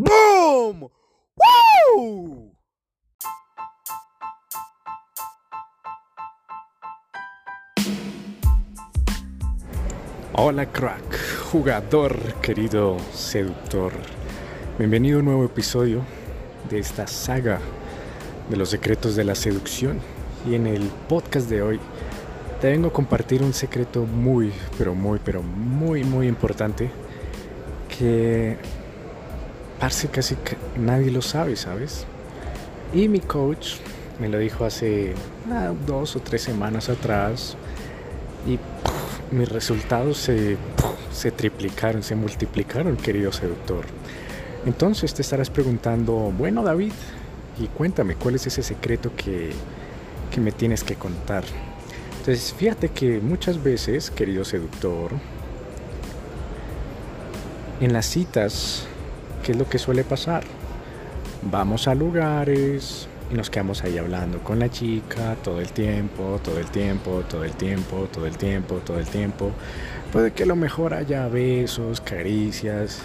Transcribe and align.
¡Boom! 0.00 0.88
¡Woo! 1.34 2.54
Hola 10.34 10.66
crack, 10.66 11.02
jugador, 11.50 12.16
querido 12.34 12.96
seductor. 13.12 13.90
Bienvenido 14.78 15.16
a 15.16 15.18
un 15.18 15.24
nuevo 15.24 15.44
episodio 15.44 16.02
de 16.70 16.78
esta 16.78 17.08
saga 17.08 17.58
de 18.48 18.56
los 18.56 18.68
secretos 18.68 19.16
de 19.16 19.24
la 19.24 19.34
seducción. 19.34 19.98
Y 20.48 20.54
en 20.54 20.68
el 20.68 20.82
podcast 21.08 21.50
de 21.50 21.60
hoy 21.60 21.80
te 22.60 22.70
vengo 22.70 22.86
a 22.86 22.92
compartir 22.92 23.42
un 23.42 23.52
secreto 23.52 24.04
muy, 24.04 24.52
pero 24.78 24.94
muy, 24.94 25.18
pero 25.24 25.42
muy, 25.42 26.04
muy 26.04 26.28
importante 26.28 26.88
que 27.98 28.58
parece 29.78 30.08
casi 30.08 30.34
que 30.36 30.56
nadie 30.78 31.10
lo 31.10 31.22
sabe, 31.22 31.56
¿sabes? 31.56 32.04
Y 32.92 33.08
mi 33.08 33.20
coach 33.20 33.74
me 34.18 34.28
lo 34.28 34.38
dijo 34.38 34.64
hace 34.64 35.14
ah, 35.50 35.72
dos 35.86 36.16
o 36.16 36.20
tres 36.20 36.42
semanas 36.42 36.88
atrás 36.88 37.56
y 38.46 38.58
mis 39.34 39.48
resultados 39.48 40.18
se, 40.18 40.56
se 41.12 41.30
triplicaron, 41.30 42.02
se 42.02 42.14
multiplicaron, 42.14 42.96
querido 42.96 43.32
seductor. 43.32 43.84
Entonces 44.66 45.14
te 45.14 45.22
estarás 45.22 45.50
preguntando, 45.50 46.32
bueno 46.36 46.62
David, 46.62 46.92
y 47.60 47.66
cuéntame, 47.68 48.14
¿cuál 48.16 48.34
es 48.34 48.46
ese 48.46 48.62
secreto 48.62 49.12
que, 49.16 49.50
que 50.30 50.40
me 50.40 50.52
tienes 50.52 50.82
que 50.84 50.96
contar? 50.96 51.44
Entonces, 52.18 52.52
fíjate 52.52 52.90
que 52.90 53.20
muchas 53.20 53.62
veces, 53.62 54.10
querido 54.10 54.44
seductor, 54.44 55.12
en 57.80 57.92
las 57.92 58.06
citas, 58.06 58.87
¿qué 59.42 59.52
es 59.52 59.58
lo 59.58 59.68
que 59.68 59.78
suele 59.78 60.04
pasar? 60.04 60.44
Vamos 61.42 61.88
a 61.88 61.94
lugares 61.94 63.08
y 63.30 63.34
nos 63.34 63.50
quedamos 63.50 63.84
ahí 63.84 63.98
hablando 63.98 64.38
con 64.38 64.58
la 64.58 64.70
chica 64.70 65.36
todo 65.42 65.60
el 65.60 65.70
tiempo, 65.72 66.40
todo 66.42 66.58
el 66.58 66.66
tiempo, 66.66 67.22
todo 67.28 67.44
el 67.44 67.52
tiempo, 67.52 68.08
todo 68.12 68.26
el 68.26 68.36
tiempo, 68.36 68.76
todo 68.84 68.98
el 68.98 69.06
tiempo. 69.06 69.52
Puede 70.12 70.32
que 70.32 70.44
a 70.44 70.46
lo 70.46 70.56
mejor 70.56 70.94
haya 70.94 71.28
besos, 71.28 72.00
caricias 72.00 73.00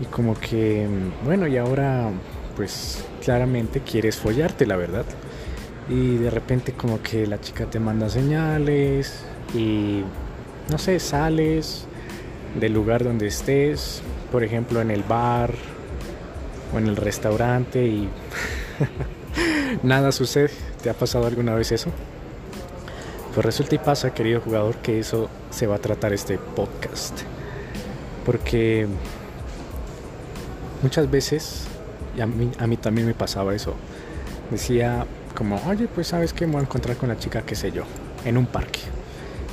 y 0.00 0.04
como 0.06 0.38
que, 0.38 0.86
bueno, 1.24 1.46
y 1.46 1.56
ahora 1.56 2.10
pues 2.56 3.04
claramente 3.22 3.80
quieres 3.80 4.16
follarte, 4.16 4.66
la 4.66 4.76
verdad. 4.76 5.04
Y 5.88 6.16
de 6.16 6.30
repente 6.30 6.72
como 6.72 7.02
que 7.02 7.26
la 7.26 7.40
chica 7.40 7.66
te 7.66 7.78
manda 7.78 8.08
señales 8.08 9.24
y 9.54 10.02
no 10.70 10.78
sé, 10.78 10.98
sales 10.98 11.86
del 12.54 12.72
lugar 12.72 13.04
donde 13.04 13.26
estés, 13.26 14.02
por 14.30 14.44
ejemplo 14.44 14.80
en 14.80 14.90
el 14.90 15.02
bar 15.02 15.54
o 16.72 16.78
en 16.78 16.86
el 16.86 16.96
restaurante 16.96 17.84
y 17.84 18.08
nada 19.82 20.12
sucede. 20.12 20.50
¿Te 20.82 20.90
ha 20.90 20.94
pasado 20.94 21.26
alguna 21.26 21.54
vez 21.54 21.72
eso? 21.72 21.90
Pues 23.34 23.44
resulta 23.44 23.74
y 23.74 23.78
pasa, 23.78 24.14
querido 24.14 24.40
jugador, 24.40 24.76
que 24.76 25.00
eso 25.00 25.28
se 25.50 25.66
va 25.66 25.76
a 25.76 25.78
tratar 25.78 26.12
este 26.12 26.38
podcast. 26.38 27.20
Porque 28.24 28.86
muchas 30.82 31.10
veces, 31.10 31.64
y 32.16 32.20
a 32.20 32.26
mí, 32.26 32.52
a 32.58 32.66
mí 32.66 32.76
también 32.76 33.06
me 33.06 33.14
pasaba 33.14 33.54
eso, 33.54 33.74
decía 34.50 35.06
como, 35.34 35.60
oye, 35.66 35.88
pues 35.88 36.08
sabes 36.08 36.32
que 36.32 36.46
me 36.46 36.52
voy 36.52 36.60
a 36.60 36.64
encontrar 36.64 36.96
con 36.96 37.08
la 37.08 37.18
chica, 37.18 37.42
qué 37.42 37.56
sé 37.56 37.72
yo, 37.72 37.82
en 38.24 38.36
un 38.36 38.46
parque 38.46 38.80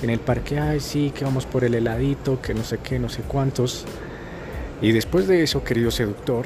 en 0.01 0.09
el 0.09 0.19
parque, 0.19 0.59
ay, 0.59 0.79
sí, 0.79 1.11
que 1.15 1.23
vamos 1.23 1.45
por 1.45 1.63
el 1.63 1.75
heladito, 1.75 2.41
que 2.41 2.53
no 2.53 2.63
sé 2.63 2.79
qué, 2.79 2.99
no 2.99 3.09
sé 3.09 3.21
cuántos. 3.21 3.85
Y 4.81 4.91
después 4.91 5.27
de 5.27 5.43
eso, 5.43 5.63
querido 5.63 5.91
seductor, 5.91 6.45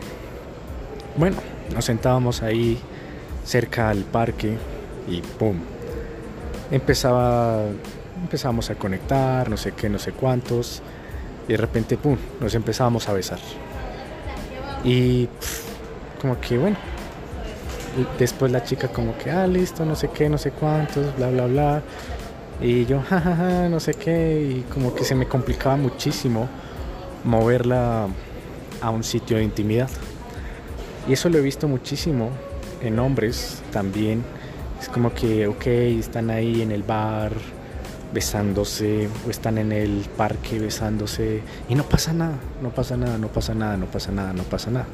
bueno, 1.16 1.38
nos 1.73 1.86
sentábamos 1.86 2.42
ahí 2.42 2.78
cerca 3.45 3.89
al 3.89 4.00
parque 4.00 4.58
y 5.08 5.22
¡pum! 5.22 5.58
Empezaba, 6.72 7.62
empezábamos 8.22 8.69
a 8.69 8.75
conectar, 8.75 9.50
no 9.50 9.56
sé 9.56 9.72
qué, 9.72 9.88
no 9.88 10.00
sé 10.00 10.12
cuántos. 10.12 10.81
Y 11.47 11.52
de 11.52 11.58
repente, 11.58 11.96
¡pum! 11.96 12.18
Nos 12.41 12.56
empezábamos 12.56 13.08
a 13.08 13.13
besar. 13.13 13.40
Y 14.84 15.29
como 16.22 16.40
que, 16.41 16.58
bueno, 16.58 16.75
después 18.19 18.52
la 18.52 18.63
chica 18.63 18.90
como 18.90 19.18
que, 19.18 19.31
ah, 19.31 19.47
listo, 19.47 19.85
no 19.85 19.96
sé 19.96 20.09
qué, 20.09 20.28
no 20.28 20.38
sé 20.38 20.52
cuántos, 20.52 21.16
bla, 21.16 21.29
bla, 21.29 21.46
bla. 21.46 21.84
Y 22.61 22.85
yo, 22.85 23.01
jajaja, 23.01 23.69
no 23.69 23.79
sé 23.79 23.93
qué, 23.93 24.41
y 24.41 24.61
como 24.73 24.95
que 24.95 25.03
se 25.03 25.13
me 25.13 25.27
complicaba 25.27 25.75
muchísimo 25.75 26.47
moverla 27.23 28.07
a 28.81 28.89
un 28.89 29.03
sitio 29.03 29.38
de 29.38 29.43
intimidad. 29.43 29.89
Y 31.07 31.13
eso 31.13 31.29
lo 31.29 31.38
he 31.38 31.41
visto 31.41 31.67
muchísimo 31.67 32.29
en 32.81 32.99
hombres 32.99 33.61
también. 33.71 34.23
Es 34.81 34.89
como 34.89 35.13
que, 35.13 35.47
ok, 35.47 35.66
están 35.67 36.29
ahí 36.29 36.61
en 36.61 36.71
el 36.71 36.83
bar 36.83 37.33
besándose 38.13 39.09
o 39.27 39.29
están 39.29 39.57
en 39.57 39.73
el 39.73 40.05
parque 40.16 40.57
besándose 40.57 41.41
y 41.67 41.75
no 41.75 41.83
pasa 41.83 42.13
nada, 42.13 42.37
no 42.61 42.69
pasa 42.69 42.95
nada, 42.95 43.17
no 43.17 43.27
pasa 43.27 43.53
nada, 43.53 43.75
no 43.75 43.87
pasa 43.87 44.11
nada, 44.11 44.31
no 44.31 44.43
pasa 44.43 44.72
nada. 44.72 44.87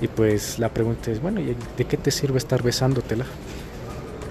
Y 0.00 0.06
pues 0.06 0.58
la 0.58 0.68
pregunta 0.68 1.10
es, 1.10 1.20
bueno, 1.20 1.40
¿de 1.40 1.84
qué 1.84 1.96
te 1.96 2.10
sirve 2.10 2.38
estar 2.38 2.62
besándotela 2.62 3.24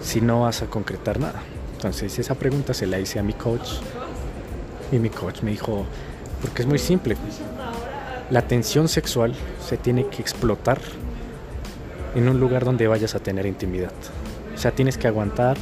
si 0.02 0.22
no 0.22 0.42
vas 0.42 0.62
a 0.62 0.68
concretar 0.68 1.20
nada? 1.20 1.42
Entonces 1.78 2.18
esa 2.18 2.34
pregunta 2.34 2.74
se 2.74 2.88
la 2.88 3.00
hice 3.00 3.20
a 3.20 3.24
mi 3.24 3.34
coach 3.34 3.70
y 4.92 4.98
mi 4.98 5.12
coach 5.12 5.44
me 5.44 5.52
dijo, 5.52 5.86
porque 6.42 6.64
es 6.64 6.68
muy 6.68 6.80
simple, 6.80 7.16
la 8.32 8.42
tensión 8.42 8.88
sexual 8.88 9.36
se 9.64 9.78
tiene 9.78 10.08
que 10.08 10.24
explotar 10.24 10.80
en 12.16 12.30
un 12.30 12.40
lugar 12.40 12.66
donde 12.66 12.88
vayas 12.88 13.14
a 13.14 13.20
tener 13.20 13.46
intimidad. 13.46 13.92
O 14.56 14.58
sea, 14.58 14.72
tienes 14.72 14.98
que 14.98 15.08
aguantar, 15.08 15.56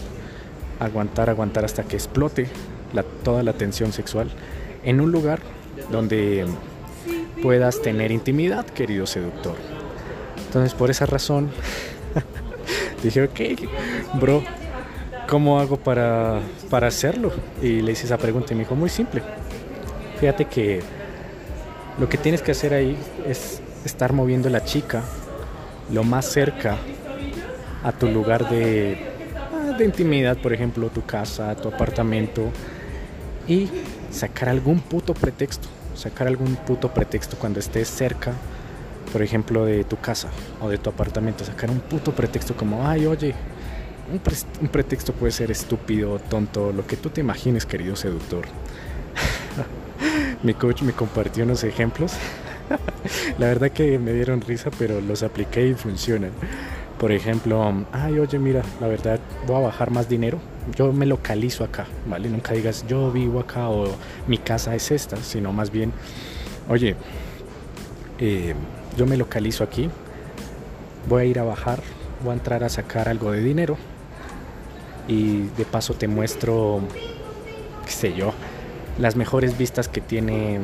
aguantar, 0.80 1.30
aguantar 1.30 1.66
hasta 1.66 1.84
que 1.84 1.98
explote 1.98 2.48
toda 3.26 3.44
la 3.44 3.52
tensión 3.52 3.92
sexual 3.92 4.30
en 4.86 5.02
un 5.02 5.12
lugar 5.12 5.42
donde 5.92 6.46
puedas 7.42 7.82
tener 7.82 8.14
intimidad, 8.14 8.66
querido 8.66 9.06
seductor. 9.06 9.56
Entonces, 10.48 10.74
por 10.74 10.90
esa 10.90 11.06
razón, 11.06 11.52
dije, 13.04 13.24
ok, 13.24 14.20
bro, 14.22 14.42
¿cómo 15.28 15.60
hago 15.60 15.78
para, 15.78 16.40
para 16.70 16.88
hacerlo? 16.88 17.32
Y 17.62 17.82
le 17.82 17.92
hice 17.92 18.06
esa 18.06 18.18
pregunta 18.18 18.54
y 18.54 18.56
me 18.56 18.64
dijo, 18.64 18.76
muy 18.76 18.90
simple. 18.90 19.22
Fíjate 20.20 20.46
que 20.46 20.82
lo 22.00 22.10
que 22.10 22.18
tienes 22.18 22.42
que 22.42 22.52
hacer 22.52 22.74
ahí 22.74 22.98
es 23.28 23.62
estar 23.86 24.14
moviendo 24.14 24.50
la 24.50 24.64
chica 24.64 25.04
lo 25.92 26.04
más 26.04 26.26
cerca 26.26 26.78
a 27.84 27.92
tu 27.92 28.08
lugar 28.08 28.50
de, 28.50 28.98
ah, 29.54 29.78
de 29.78 29.86
intimidad, 29.86 30.38
por 30.38 30.54
ejemplo, 30.54 30.90
tu 30.90 31.06
casa, 31.06 31.56
tu 31.56 31.68
apartamento, 31.68 32.50
y 33.48 33.70
sacar 34.10 34.50
algún 34.50 34.80
puto 34.80 35.14
pretexto, 35.14 35.68
sacar 35.96 36.28
algún 36.28 36.56
puto 36.56 36.92
pretexto 36.92 37.38
cuando 37.38 37.60
estés 37.60 37.88
cerca, 37.88 38.34
por 39.12 39.22
ejemplo, 39.22 39.66
de 39.66 39.84
tu 39.84 39.98
casa 39.98 40.30
o 40.62 40.70
de 40.70 40.80
tu 40.80 40.90
apartamento, 40.90 41.46
sacar 41.46 41.70
un 41.70 41.80
puto 41.80 42.12
pretexto 42.12 42.56
como, 42.56 42.88
ay, 42.88 43.06
oye, 43.06 43.36
un, 44.12 44.68
pretexto 44.68 45.14
puede 45.14 45.32
ser 45.32 45.52
estúpido, 45.52 46.20
tonto, 46.20 46.72
lo 46.72 46.86
que 46.86 46.98
tú 46.98 47.10
te 47.10 47.22
imagines, 47.22 47.66
querido 47.66 47.96
seductor. 47.96 48.46
Mi 50.44 50.54
coach 50.54 50.82
me 50.84 50.94
compartió 50.94 51.44
unos 51.44 51.64
ejemplos. 51.64 52.14
La 53.40 53.48
verdad 53.48 53.72
que 53.72 53.98
me 54.00 54.14
dieron 54.14 54.42
risa, 54.42 54.70
pero 54.78 55.02
los 55.02 55.24
apliqué 55.24 55.68
y 55.68 55.74
funcionan. 55.74 56.32
Por 57.00 57.12
ejemplo, 57.12 57.86
ay, 57.92 58.20
oye, 58.20 58.40
mira, 58.40 58.64
la 58.80 58.88
verdad, 58.88 59.20
voy 59.46 59.58
a 59.58 59.60
bajar 59.60 59.92
más 59.92 60.08
dinero. 60.08 60.40
Yo 60.76 60.94
me 60.94 61.06
localizo 61.06 61.66
acá, 61.66 61.88
¿vale? 62.08 62.30
Nunca 62.30 62.54
digas 62.54 62.86
yo 62.88 63.12
vivo 63.12 63.42
acá 63.42 63.68
o 63.68 63.98
mi 64.28 64.38
casa 64.38 64.74
es 64.76 64.92
esta, 64.92 65.18
sino 65.18 65.52
más 65.52 65.72
bien, 65.72 65.92
oye, 66.70 66.96
eh, 68.18 68.56
yo 68.96 69.06
me 69.06 69.18
localizo 69.18 69.66
aquí, 69.66 69.90
voy 71.10 71.24
a 71.24 71.26
ir 71.26 71.38
a 71.38 71.44
bajar, 71.44 71.82
voy 72.24 72.32
a 72.32 72.36
entrar 72.36 72.64
a 72.64 72.70
sacar 72.70 73.10
algo 73.10 73.34
de 73.34 73.42
dinero 73.42 73.78
y 75.08 75.48
de 75.58 75.66
paso 75.66 75.94
te 75.94 76.08
muestro, 76.08 76.82
qué 77.86 77.92
sé 77.92 78.14
yo, 78.14 78.34
las 79.00 79.16
mejores 79.16 79.58
vistas 79.58 79.88
que 79.88 80.02
tiene 80.02 80.60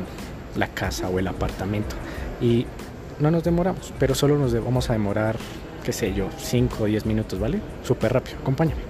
la 0.56 0.68
casa 0.68 1.08
o 1.08 1.18
el 1.18 1.26
apartamento. 1.28 1.96
Y 2.40 2.66
no 3.20 3.30
nos 3.30 3.44
demoramos, 3.44 3.92
pero 3.98 4.14
solo 4.14 4.36
nos 4.38 4.52
vamos 4.52 4.90
a 4.90 4.94
demorar, 4.94 5.36
qué 5.84 5.92
sé 5.92 6.12
yo, 6.12 6.28
5 6.38 6.84
o 6.84 6.86
10 6.86 7.06
minutos, 7.06 7.38
¿vale? 7.38 7.60
Súper 7.82 8.12
rápido, 8.12 8.38
acompáñame. 8.40 8.82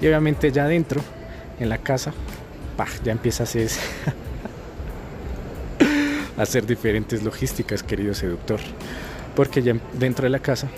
Y 0.00 0.06
obviamente 0.06 0.52
ya 0.52 0.64
adentro, 0.64 1.00
en 1.58 1.68
la 1.68 1.78
casa, 1.78 2.12
ya 3.04 3.12
empiezas 3.12 3.56
a 6.36 6.42
hacer 6.42 6.66
diferentes 6.66 7.22
logísticas, 7.24 7.82
querido 7.82 8.14
seductor. 8.14 8.60
Porque 9.34 9.62
ya 9.62 9.74
dentro 9.94 10.24
de 10.24 10.30
la 10.30 10.38
casa 10.38 10.68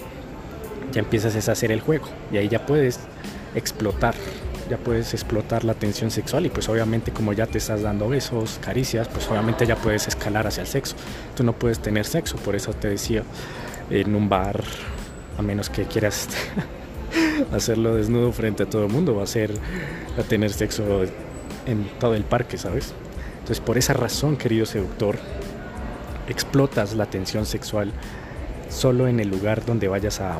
ya 0.92 1.00
empiezas 1.00 1.48
a 1.48 1.52
hacer 1.52 1.70
el 1.72 1.80
juego 1.80 2.06
y 2.32 2.38
ahí 2.38 2.48
ya 2.48 2.66
puedes 2.66 3.00
explotar 3.54 4.14
ya 4.70 4.78
puedes 4.78 5.12
explotar 5.14 5.64
la 5.64 5.74
tensión 5.74 6.12
sexual 6.12 6.46
y 6.46 6.48
pues 6.48 6.68
obviamente 6.68 7.10
como 7.10 7.32
ya 7.32 7.46
te 7.46 7.58
estás 7.58 7.82
dando 7.82 8.08
besos, 8.08 8.60
caricias, 8.62 9.08
pues 9.08 9.28
obviamente 9.28 9.66
ya 9.66 9.74
puedes 9.74 10.06
escalar 10.06 10.46
hacia 10.46 10.60
el 10.60 10.68
sexo. 10.68 10.94
Tú 11.34 11.42
no 11.42 11.52
puedes 11.52 11.80
tener 11.80 12.06
sexo, 12.06 12.36
por 12.36 12.54
eso 12.54 12.72
te 12.72 12.88
decía, 12.88 13.24
en 13.90 14.14
un 14.14 14.28
bar, 14.28 14.62
a 15.36 15.42
menos 15.42 15.68
que 15.68 15.86
quieras 15.86 16.28
hacerlo 17.52 17.96
desnudo 17.96 18.30
frente 18.30 18.62
a 18.62 18.70
todo 18.70 18.86
el 18.86 18.92
mundo, 18.92 19.16
va 19.16 19.24
a 19.24 19.26
ser 19.26 19.52
a 20.16 20.22
tener 20.22 20.52
sexo 20.52 21.02
en 21.66 21.90
todo 21.98 22.14
el 22.14 22.22
parque, 22.22 22.56
¿sabes? 22.56 22.94
Entonces 23.40 23.58
por 23.58 23.76
esa 23.76 23.92
razón, 23.92 24.36
querido 24.36 24.66
seductor, 24.66 25.18
explotas 26.28 26.94
la 26.94 27.06
tensión 27.06 27.44
sexual 27.44 27.92
solo 28.68 29.08
en 29.08 29.18
el 29.18 29.28
lugar 29.28 29.66
donde 29.66 29.88
vayas 29.88 30.20
a, 30.20 30.38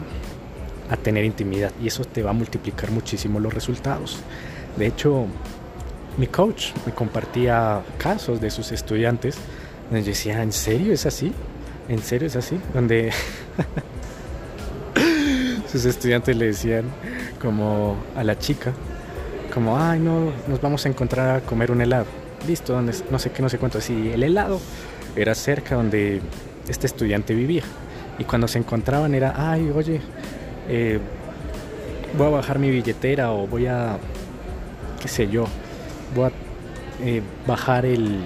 a 0.91 0.97
tener 0.97 1.25
intimidad 1.25 1.73
y 1.83 1.87
eso 1.87 2.05
te 2.05 2.23
va 2.23 2.31
a 2.31 2.35
multiplicar 2.35 2.91
muchísimo 2.91 3.41
los 3.41 3.55
resultados. 3.55 4.19
De 4.77 4.87
hecho, 4.87 5.27
mi 6.17 6.27
coach 6.27 6.73
me 6.85 6.93
compartía 6.93 7.83
casos 7.99 8.41
de 8.41 8.51
sus 8.51 8.73
estudiantes 8.73 9.37
donde 9.91 10.03
yo 10.03 10.11
decía, 10.11 10.43
¿en 10.43 10.53
serio 10.53 10.93
es 10.93 11.07
así? 11.07 11.33
¿En 11.89 12.01
serio 12.01 12.29
es 12.29 12.37
así? 12.37 12.61
Donde 12.75 13.11
sus 15.71 15.85
estudiantes 15.85 16.37
le 16.37 16.47
decían 16.47 16.85
como 17.41 17.97
a 18.17 18.23
la 18.23 18.39
chica, 18.39 18.73
como, 19.53 19.79
ay, 19.79 19.99
no, 19.99 20.33
nos 20.47 20.61
vamos 20.61 20.87
a 20.87 20.89
encontrar 20.89 21.37
a 21.37 21.41
comer 21.41 21.73
un 21.73 21.81
helado. 21.81 22.07
Listo, 22.47 22.73
donde, 22.73 22.95
no 23.11 23.19
sé 23.19 23.31
qué, 23.31 23.43
no 23.43 23.49
sé 23.49 23.59
cuánto. 23.59 23.79
Así, 23.79 24.11
el 24.13 24.23
helado 24.23 24.61
era 25.17 25.35
cerca 25.35 25.75
donde 25.75 26.21
este 26.69 26.87
estudiante 26.87 27.35
vivía. 27.35 27.63
Y 28.19 28.25
cuando 28.25 28.47
se 28.47 28.59
encontraban 28.59 29.15
era, 29.15 29.35
ay, 29.37 29.73
oye, 29.75 30.01
eh, 30.73 31.01
voy 32.17 32.29
a 32.29 32.31
bajar 32.31 32.61
mi 32.61 32.71
billetera 32.71 33.33
o 33.33 33.49
voy 33.49 33.67
a, 33.67 33.99
qué 35.03 35.09
sé 35.09 35.29
yo, 35.29 35.47
voy 36.15 36.27
a 36.27 36.33
eh, 37.05 37.23
bajar 37.45 37.85
el, 37.85 38.21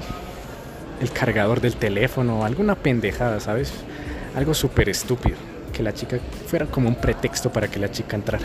el 1.01 1.11
cargador 1.11 1.63
del 1.63 1.77
teléfono, 1.77 2.45
alguna 2.45 2.75
pendejada, 2.75 3.41
¿sabes? 3.41 3.73
Algo 4.37 4.53
súper 4.53 4.91
estúpido. 4.91 5.37
Que 5.73 5.83
la 5.83 5.95
chica 5.95 6.19
fuera 6.47 6.67
como 6.67 6.89
un 6.89 6.97
pretexto 6.97 7.51
para 7.51 7.69
que 7.69 7.81
la 7.81 7.91
chica 7.91 8.15
entrara. 8.15 8.45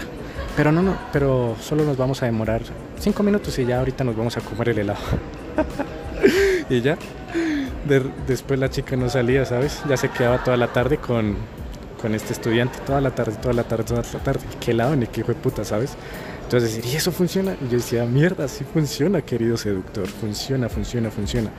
Pero 0.56 0.72
no, 0.72 0.82
no, 0.82 0.98
pero 1.12 1.58
solo 1.62 1.84
nos 1.84 1.98
vamos 1.98 2.24
a 2.24 2.26
demorar 2.26 2.62
cinco 2.98 3.22
minutos 3.22 3.60
y 3.60 3.66
ya 3.66 3.80
ahorita 3.80 4.04
nos 4.04 4.16
vamos 4.16 4.38
a 4.38 4.42
comer 4.42 4.70
el 4.70 4.80
helado. 4.80 5.00
y 6.70 6.82
ya, 6.82 6.98
después 8.28 8.60
la 8.60 8.70
chica 8.70 8.96
no 8.96 9.10
salía, 9.10 9.46
¿sabes? 9.46 9.82
Ya 9.88 9.98
se 9.98 10.10
quedaba 10.10 10.44
toda 10.44 10.58
la 10.58 10.68
tarde 10.68 10.98
con, 10.98 11.36
con 12.02 12.16
este 12.16 12.34
estudiante, 12.34 12.80
toda 12.86 13.02
la 13.02 13.12
tarde, 13.12 13.34
toda 13.42 13.54
la 13.54 13.64
tarde, 13.64 13.84
toda 13.84 14.02
la 14.02 14.20
tarde. 14.20 14.42
Qué 14.60 14.72
helado 14.72 14.96
ni 14.96 15.08
qué 15.08 15.22
hijo 15.22 15.34
de 15.34 15.40
puta, 15.40 15.64
¿sabes? 15.66 15.96
Entonces, 16.44 16.84
¿y 16.84 16.96
eso 16.96 17.12
funciona? 17.12 17.56
Y 17.62 17.66
yo 17.66 17.78
decía, 17.78 18.06
mierda, 18.06 18.48
sí 18.48 18.64
funciona, 18.64 19.22
querido 19.22 19.56
seductor, 19.56 20.08
funciona, 20.08 20.68
funciona, 20.68 21.12
funciona. 21.12 21.52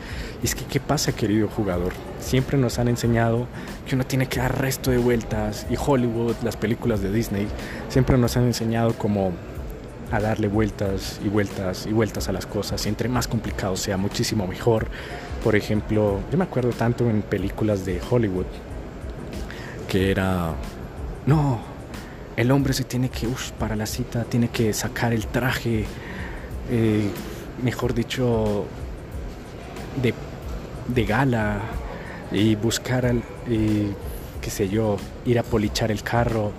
Y 0.43 0.47
es 0.47 0.57
que, 0.57 0.65
¿qué 0.65 0.81
pasa, 0.81 1.13
querido 1.13 1.47
jugador? 1.47 1.93
Siempre 2.19 2.59
nos 2.59 2.81
han 2.81 2.89
enseñado 2.89 3.47
que 3.87 3.95
uno 3.95 4.05
tiene 4.05 4.27
que 4.27 4.41
dar 4.41 4.61
resto 4.61 4.91
de 4.91 4.99
vueltas, 4.99 5.65
y 5.71 5.77
Hollywood, 5.77 6.35
las 6.43 6.57
películas 6.57 7.03
de 7.03 7.13
Disney, 7.13 7.47
siempre 7.89 8.19
nos 8.19 8.37
han 8.37 8.47
enseñado 8.47 8.95
como 8.95 9.33
a 10.11 10.19
darle 10.19 10.49
vueltas 10.49 11.21
y 11.25 11.29
vueltas 11.29 11.87
y 11.87 11.93
vueltas 11.93 12.29
a 12.29 12.33
las 12.33 12.47
cosas. 12.47 12.85
Y 12.87 12.89
entre 12.89 13.09
más 13.09 13.29
complicado 13.29 13.77
sea, 13.77 13.97
muchísimo 13.97 14.49
mejor. 14.49 14.89
Por 15.45 15.55
ejemplo, 15.55 16.19
yo 16.33 16.37
me 16.37 16.43
acuerdo 16.43 16.71
tanto 16.71 17.09
en 17.09 17.23
películas 17.23 17.87
de 17.87 18.01
Hollywood 18.11 18.47
que 19.91 20.13
era, 20.13 20.55
no, 21.27 21.59
el 22.37 22.53
hombre 22.53 22.73
se 22.73 22.85
tiene 22.85 23.09
que, 23.09 23.27
uff, 23.27 23.51
para 23.51 23.75
la 23.75 23.87
cita, 23.87 24.23
tiene 24.23 24.49
que 24.49 24.73
sacar 24.73 25.13
el 25.13 25.27
traje, 25.27 25.85
eh, 26.71 27.11
mejor 27.61 27.93
dicho, 27.93 28.67
de, 30.01 30.15
de, 30.87 31.05
gala 31.05 31.59
y 32.31 32.55
buscar, 32.55 33.05
al, 33.05 33.25
qué 33.47 34.51
sé 34.51 34.69
yo, 34.69 34.97
ir 35.27 35.41
a 35.41 35.43
polichar 35.43 35.91
el 35.91 36.05
carro, 36.05 36.53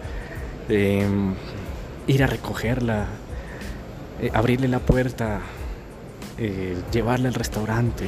eh, 0.67 1.07
ir 2.07 2.23
a 2.25 2.27
recogerla, 2.27 3.05
eh, 4.21 4.29
abrirle 4.33 4.67
la 4.67 4.79
puerta, 4.79 5.39
eh, 6.37 6.75
llevarla 6.91 7.29
al 7.29 7.35
restaurante 7.35 8.07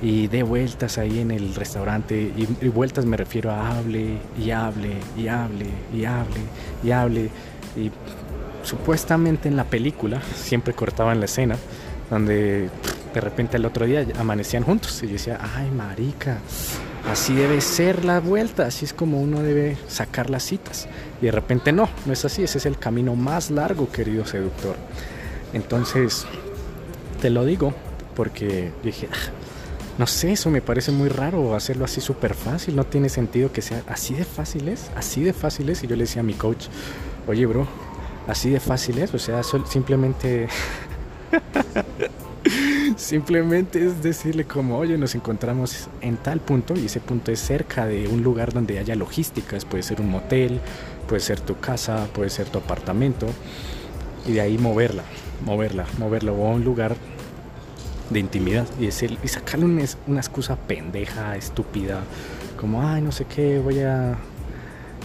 y 0.00 0.28
de 0.28 0.42
vueltas 0.42 0.98
ahí 0.98 1.18
en 1.20 1.30
el 1.30 1.54
restaurante 1.54 2.32
y, 2.36 2.68
vueltas 2.68 3.04
me 3.04 3.16
refiero 3.16 3.50
a 3.50 3.78
hable 3.78 4.18
y 4.38 4.50
hable 4.50 4.92
y 5.16 5.28
hable 5.28 5.66
y 5.92 6.04
hable 6.04 6.40
y 6.82 6.90
hable. 6.90 7.30
Y 7.76 7.90
supuestamente 8.62 9.48
en 9.48 9.56
la 9.56 9.64
película 9.64 10.20
siempre 10.34 10.74
cortaban 10.74 11.20
la 11.20 11.26
escena 11.26 11.56
donde 12.10 12.70
de 13.14 13.20
repente 13.20 13.56
el 13.56 13.64
otro 13.64 13.86
día 13.86 14.06
amanecían 14.18 14.62
juntos 14.62 15.02
y 15.02 15.06
yo 15.06 15.12
decía 15.14 15.38
ay 15.54 15.70
marica 15.70 16.38
así 17.10 17.34
debe 17.34 17.60
ser 17.60 18.04
la 18.04 18.20
vuelta 18.20 18.66
así 18.66 18.84
es 18.84 18.92
como 18.92 19.20
uno 19.20 19.42
debe 19.42 19.76
sacar 19.86 20.28
las 20.28 20.42
citas 20.42 20.88
y 21.22 21.26
de 21.26 21.32
repente 21.32 21.72
no 21.72 21.88
no 22.04 22.12
es 22.12 22.24
así 22.24 22.42
ese 22.42 22.58
es 22.58 22.66
el 22.66 22.78
camino 22.78 23.14
más 23.14 23.50
largo 23.50 23.90
querido 23.90 24.26
seductor. 24.26 24.76
Entonces 25.52 26.26
te 27.20 27.30
lo 27.30 27.44
digo 27.44 27.72
porque 28.14 28.70
dije 28.82 29.08
ah, 29.10 29.47
no 29.98 30.06
sé, 30.06 30.32
eso 30.32 30.48
me 30.48 30.60
parece 30.60 30.92
muy 30.92 31.08
raro 31.08 31.56
hacerlo 31.56 31.84
así 31.84 32.00
súper 32.00 32.34
fácil. 32.34 32.76
No 32.76 32.84
tiene 32.84 33.08
sentido 33.08 33.50
que 33.52 33.62
sea 33.62 33.82
así 33.88 34.14
de 34.14 34.24
fácil 34.24 34.68
es, 34.68 34.90
así 34.94 35.24
de 35.24 35.32
fácil 35.32 35.68
es. 35.70 35.82
Y 35.82 35.88
yo 35.88 35.96
le 35.96 36.04
decía 36.04 36.20
a 36.20 36.24
mi 36.24 36.34
coach, 36.34 36.66
oye, 37.26 37.44
bro, 37.46 37.66
así 38.28 38.48
de 38.48 38.60
fácil 38.60 38.98
es. 38.98 39.12
O 39.12 39.18
sea, 39.18 39.42
simplemente. 39.42 40.48
simplemente 42.96 43.84
es 43.84 44.00
decirle 44.00 44.44
como, 44.44 44.78
oye, 44.78 44.96
nos 44.96 45.16
encontramos 45.16 45.88
en 46.00 46.16
tal 46.16 46.40
punto 46.40 46.74
y 46.76 46.86
ese 46.86 47.00
punto 47.00 47.32
es 47.32 47.40
cerca 47.40 47.86
de 47.86 48.06
un 48.06 48.22
lugar 48.22 48.52
donde 48.52 48.78
haya 48.78 48.94
logísticas. 48.94 49.64
Puede 49.64 49.82
ser 49.82 50.00
un 50.00 50.10
motel, 50.10 50.60
puede 51.08 51.20
ser 51.20 51.40
tu 51.40 51.58
casa, 51.58 52.06
puede 52.12 52.30
ser 52.30 52.46
tu 52.48 52.58
apartamento. 52.58 53.26
Y 54.28 54.32
de 54.32 54.42
ahí 54.42 54.58
moverla, 54.58 55.02
moverla, 55.44 55.86
moverla 55.98 56.30
o 56.30 56.46
a 56.46 56.50
un 56.50 56.62
lugar 56.62 56.94
de 58.10 58.20
intimidad 58.20 58.66
y, 58.80 58.86
y 58.86 59.28
sacarle 59.28 59.66
una, 59.66 60.20
excusa 60.20 60.56
pendeja, 60.56 61.36
estúpida, 61.36 62.00
como, 62.58 62.82
ay, 62.86 63.02
no 63.02 63.12
sé 63.12 63.24
qué, 63.24 63.58
voy 63.58 63.80
a... 63.80 64.16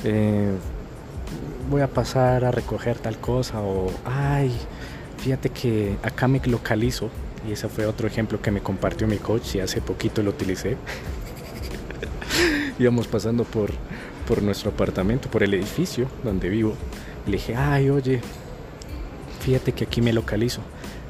Eh, 0.03 0.51
voy 1.69 1.81
a 1.81 1.87
pasar 1.87 2.43
a 2.43 2.51
recoger 2.51 2.99
tal 2.99 3.17
cosa 3.17 3.61
o, 3.61 3.89
ay, 4.05 4.51
fíjate 5.17 5.49
que 5.49 5.95
acá 6.03 6.27
me 6.27 6.41
localizo 6.45 7.09
y 7.47 7.53
ese 7.53 7.69
fue 7.69 7.85
otro 7.85 8.07
ejemplo 8.07 8.41
que 8.41 8.51
me 8.51 8.61
compartió 8.61 9.07
mi 9.07 9.17
coach 9.17 9.55
y 9.55 9.59
hace 9.59 9.81
poquito 9.81 10.21
lo 10.21 10.31
utilicé. 10.31 10.77
Íbamos 12.79 13.07
pasando 13.07 13.43
por, 13.43 13.71
por 14.27 14.41
nuestro 14.41 14.71
apartamento, 14.71 15.29
por 15.29 15.43
el 15.43 15.53
edificio 15.53 16.07
donde 16.23 16.49
vivo. 16.49 16.75
Le 17.25 17.33
dije, 17.33 17.55
ay, 17.55 17.89
oye, 17.89 18.21
fíjate 19.41 19.71
que 19.71 19.85
aquí 19.85 20.01
me 20.01 20.13
localizo 20.13 20.61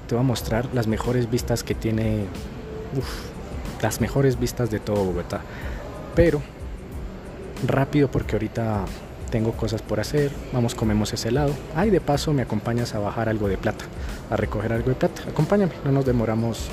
te 0.08 0.16
voy 0.16 0.24
a 0.24 0.28
mostrar 0.28 0.68
las 0.74 0.88
mejores 0.88 1.30
vistas 1.30 1.64
que 1.64 1.76
tiene, 1.76 2.26
las 3.82 4.02
mejores 4.02 4.40
vistas 4.40 4.70
de 4.70 4.80
todo 4.80 5.04
Bogotá. 5.04 5.42
Pero 6.16 6.42
rápido 7.68 8.10
porque 8.10 8.36
ahorita 8.36 8.86
tengo 9.32 9.54
cosas 9.54 9.82
por 9.82 10.00
hacer, 10.00 10.32
vamos, 10.52 10.76
comemos 10.76 11.12
ese 11.14 11.30
helado. 11.30 11.54
Ay, 11.76 11.90
de 11.90 12.00
paso 12.00 12.34
me 12.34 12.44
acompañas 12.44 12.94
a 12.94 13.00
bajar 13.00 13.30
algo 13.30 13.48
de 13.48 13.58
plata, 13.58 13.86
a 14.30 14.38
recoger 14.38 14.74
algo 14.74 14.90
de 14.90 14.96
plata. 14.96 15.24
Acompáñame, 15.28 15.74
no 15.84 15.92
nos 15.92 16.06
demoramos 16.06 16.68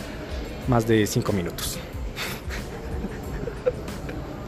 más 0.69 0.87
de 0.87 1.07
cinco 1.07 1.33
minutos. 1.33 1.79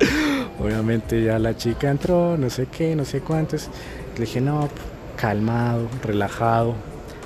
Obviamente 0.60 1.22
ya 1.22 1.38
la 1.38 1.56
chica 1.56 1.90
entró, 1.90 2.36
no 2.36 2.50
sé 2.50 2.66
qué, 2.66 2.94
no 2.94 3.04
sé 3.04 3.20
cuántos. 3.20 3.68
Le 4.16 4.26
dije, 4.26 4.40
no, 4.40 4.68
calmado, 5.16 5.88
relajado, 6.02 6.74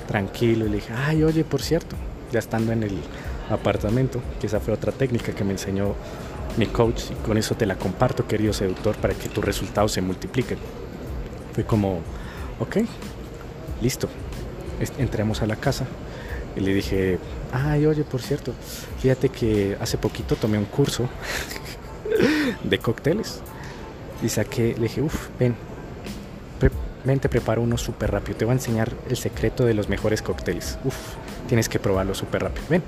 tranquilo 0.07 0.65
y 0.65 0.69
le 0.69 0.75
dije, 0.77 0.93
ay, 0.93 1.23
oye, 1.23 1.43
por 1.43 1.61
cierto, 1.61 1.95
ya 2.31 2.39
estando 2.39 2.71
en 2.71 2.83
el 2.83 2.97
apartamento, 3.49 4.21
que 4.39 4.47
esa 4.47 4.59
fue 4.59 4.73
otra 4.73 4.91
técnica 4.91 5.33
que 5.33 5.43
me 5.43 5.51
enseñó 5.51 5.95
mi 6.57 6.65
coach 6.65 7.11
y 7.11 7.25
con 7.25 7.37
eso 7.37 7.55
te 7.55 7.65
la 7.65 7.75
comparto, 7.75 8.27
querido 8.27 8.53
seductor, 8.53 8.95
para 8.95 9.13
que 9.13 9.29
tus 9.29 9.43
resultados 9.43 9.91
se 9.91 10.01
multipliquen. 10.01 10.57
Fue 11.53 11.63
como, 11.63 11.99
ok, 12.59 12.77
listo, 13.81 14.09
entremos 14.97 15.41
a 15.41 15.47
la 15.47 15.55
casa 15.55 15.85
y 16.55 16.61
le 16.61 16.73
dije, 16.73 17.19
ay, 17.51 17.85
oye, 17.85 18.03
por 18.03 18.21
cierto, 18.21 18.53
fíjate 18.99 19.29
que 19.29 19.77
hace 19.79 19.97
poquito 19.97 20.35
tomé 20.35 20.57
un 20.57 20.65
curso 20.65 21.07
de 22.63 22.79
cócteles 22.79 23.41
y 24.23 24.29
saqué, 24.29 24.73
le 24.75 24.83
dije, 24.83 25.01
uff, 25.01 25.27
ven, 25.39 25.55
Preparo 27.15 27.61
uno 27.61 27.77
súper 27.77 28.11
rápido. 28.11 28.37
Te 28.37 28.45
voy 28.45 28.51
a 28.51 28.55
enseñar 28.55 28.91
el 29.09 29.15
secreto 29.15 29.65
de 29.65 29.73
los 29.73 29.87
mejores 29.87 30.21
cócteles. 30.21 30.77
Uf, 30.83 30.95
tienes 31.47 31.69
que 31.69 31.79
probarlo 31.79 32.13
súper 32.13 32.43
rápido. 32.43 32.65
Ven. 32.69 32.83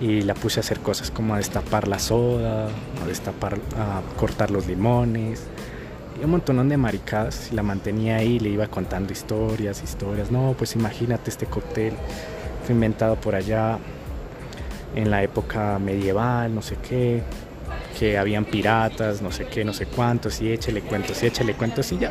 Y 0.00 0.22
la 0.22 0.34
puse 0.34 0.58
a 0.58 0.62
hacer 0.62 0.80
cosas 0.80 1.10
como 1.12 1.34
a 1.34 1.36
destapar 1.38 1.86
la 1.86 2.00
soda, 2.00 2.66
a 3.02 3.06
destapar, 3.06 3.54
a 3.78 4.02
cortar 4.18 4.50
los 4.50 4.66
limones. 4.66 5.44
y 6.20 6.24
un 6.24 6.32
montón 6.32 6.68
de 6.68 6.76
maricadas. 6.76 7.50
Y 7.52 7.54
la 7.54 7.62
mantenía 7.62 8.16
ahí, 8.16 8.40
le 8.40 8.48
iba 8.48 8.66
contando 8.66 9.12
historias, 9.12 9.82
historias. 9.82 10.30
No, 10.32 10.54
pues 10.58 10.74
imagínate 10.74 11.30
este 11.30 11.46
cóctel. 11.46 11.94
Fue 12.64 12.74
inventado 12.74 13.14
por 13.16 13.34
allá 13.36 13.78
en 14.96 15.10
la 15.10 15.22
época 15.22 15.78
medieval, 15.78 16.54
no 16.54 16.60
sé 16.62 16.76
qué. 16.88 17.22
Que 17.98 18.18
habían 18.18 18.44
piratas, 18.44 19.22
no 19.22 19.30
sé 19.30 19.46
qué, 19.46 19.64
no 19.64 19.72
sé 19.72 19.86
cuántos. 19.86 20.40
Y 20.40 20.52
échale 20.52 20.80
cuentos, 20.80 21.22
y 21.22 21.26
échale 21.26 21.54
cuentos, 21.54 21.92
y 21.92 21.98
ya. 21.98 22.10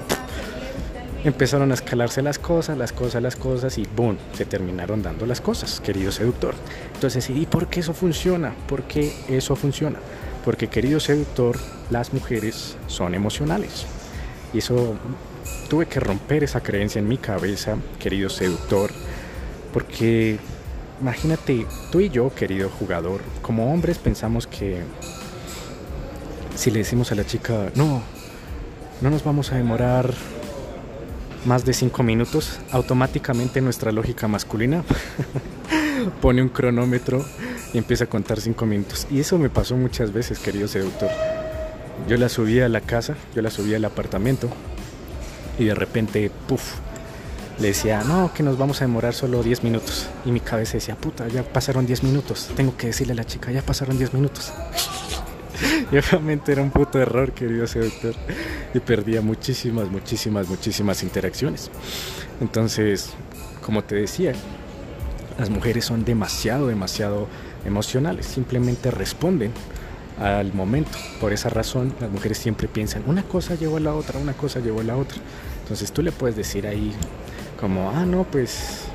Empezaron 1.24 1.72
a 1.72 1.76
escalarse 1.76 2.22
las 2.22 2.38
cosas, 2.38 2.78
las 2.78 2.92
cosas, 2.92 3.24
las 3.24 3.38
cosas, 3.38 3.78
y 3.78 3.88
¡boom! 3.96 4.18
Se 4.34 4.46
terminaron 4.46 5.02
dando 5.02 5.26
las 5.26 5.40
cosas, 5.40 5.80
querido 5.80 6.12
seductor. 6.12 6.54
Entonces, 6.94 7.30
¿y 7.30 7.46
por 7.46 7.68
qué 7.68 7.80
eso 7.80 7.94
funciona? 7.94 8.54
¿Por 8.68 8.84
qué 8.84 9.14
eso 9.30 9.56
funciona? 9.56 10.00
Porque, 10.44 10.68
querido 10.68 11.00
seductor, 11.00 11.58
las 11.90 12.12
mujeres 12.12 12.76
son 12.88 13.16
emocionales. 13.16 13.86
Y 14.54 14.58
eso 14.58 14.98
tuve 15.70 15.86
que 15.86 16.02
romper 16.02 16.44
esa 16.44 16.62
creencia 16.62 17.00
en 17.00 17.08
mi 17.08 17.18
cabeza, 17.18 17.78
querido 18.00 18.30
seductor, 18.30 18.92
porque 19.72 20.38
imagínate, 21.02 21.66
tú 21.90 22.02
y 22.02 22.10
yo, 22.10 22.34
querido 22.36 22.70
jugador, 22.70 23.22
como 23.42 23.74
hombres 23.74 23.98
pensamos 23.98 24.46
que 24.46 24.82
si 26.56 26.70
le 26.70 26.80
decimos 26.80 27.12
a 27.12 27.16
la 27.16 27.26
chica, 27.26 27.72
no, 27.76 28.02
no 29.02 29.10
nos 29.10 29.24
vamos 29.24 29.52
a 29.52 29.56
demorar 29.56 30.14
más 31.46 31.66
de 31.66 31.74
cinco 31.74 32.04
minutos, 32.04 32.60
automáticamente 32.72 33.62
nuestra 33.62 33.92
lógica 33.92 34.28
masculina 34.28 34.84
pone 36.22 36.42
un 36.42 36.50
cronómetro 36.50 37.26
y 37.74 37.78
empieza 37.78 38.06
a 38.06 38.08
contar 38.08 38.40
cinco 38.40 38.66
minutos. 38.66 39.08
Y 39.12 39.20
eso 39.20 39.38
me 39.38 39.50
pasó 39.50 39.76
muchas 39.76 40.14
veces, 40.14 40.40
querido 40.40 40.68
seductor. 40.68 41.10
Yo 42.08 42.18
la 42.18 42.30
subía 42.30 42.66
a 42.66 42.70
la 42.70 42.82
casa, 42.82 43.16
yo 43.36 43.42
la 43.42 43.50
subía 43.50 43.78
al 43.78 43.86
apartamento 43.86 44.50
y 45.60 45.66
de 45.66 45.76
repente, 45.76 46.32
puff, 46.48 46.76
le 47.60 47.68
decía, 47.68 48.04
no, 48.04 48.34
que 48.34 48.44
nos 48.44 48.58
vamos 48.58 48.82
a 48.82 48.86
demorar 48.86 49.14
solo 49.14 49.44
10 49.44 49.64
minutos. 49.64 50.08
Y 50.26 50.32
mi 50.32 50.40
cabeza 50.40 50.74
decía, 50.74 50.96
puta, 50.96 51.28
ya 51.28 51.44
pasaron 51.44 51.86
10 51.86 52.04
minutos. 52.04 52.50
Tengo 52.56 52.76
que 52.76 52.88
decirle 52.88 53.14
a 53.14 53.18
la 53.18 53.26
chica, 53.26 53.52
ya 53.52 53.62
pasaron 53.62 53.98
10 53.98 54.14
minutos. 54.14 54.52
y 55.92 55.98
obviamente 55.98 56.52
era 56.52 56.62
un 56.62 56.72
puto 56.72 57.00
error, 57.00 57.32
querido 57.32 57.68
seductor. 57.68 58.16
Y 58.74 58.80
perdía 58.80 59.22
muchísimas, 59.22 59.90
muchísimas, 59.90 60.48
muchísimas 60.48 61.04
interacciones. 61.04 61.70
Entonces, 62.42 63.12
como 63.62 63.84
te 63.84 63.96
decía, 63.96 64.34
las 65.38 65.50
mujeres 65.50 65.86
son 65.86 66.06
demasiado, 66.06 66.68
demasiado 66.68 67.28
emocionales. 67.66 68.26
Simplemente 68.26 68.92
responden 68.92 69.52
al 70.20 70.54
momento. 70.54 70.98
Por 71.20 71.34
esa 71.34 71.50
razón, 71.50 71.94
las 72.00 72.10
mujeres 72.10 72.38
siempre 72.38 72.68
piensan, 72.68 73.04
una 73.08 73.24
cosa 73.24 73.56
llevó 73.56 73.78
a 73.78 73.80
la 73.80 73.94
otra, 73.94 74.20
una 74.20 74.34
cosa 74.34 74.60
llevó 74.60 74.82
a 74.82 74.84
la 74.84 74.96
otra. 74.96 75.18
Entonces 75.64 75.92
tú 75.92 76.02
le 76.02 76.12
puedes 76.12 76.36
decir 76.36 76.68
ahí 76.68 76.92
como, 77.60 77.90
ah, 77.92 78.06
no, 78.06 78.24
pues 78.26 78.86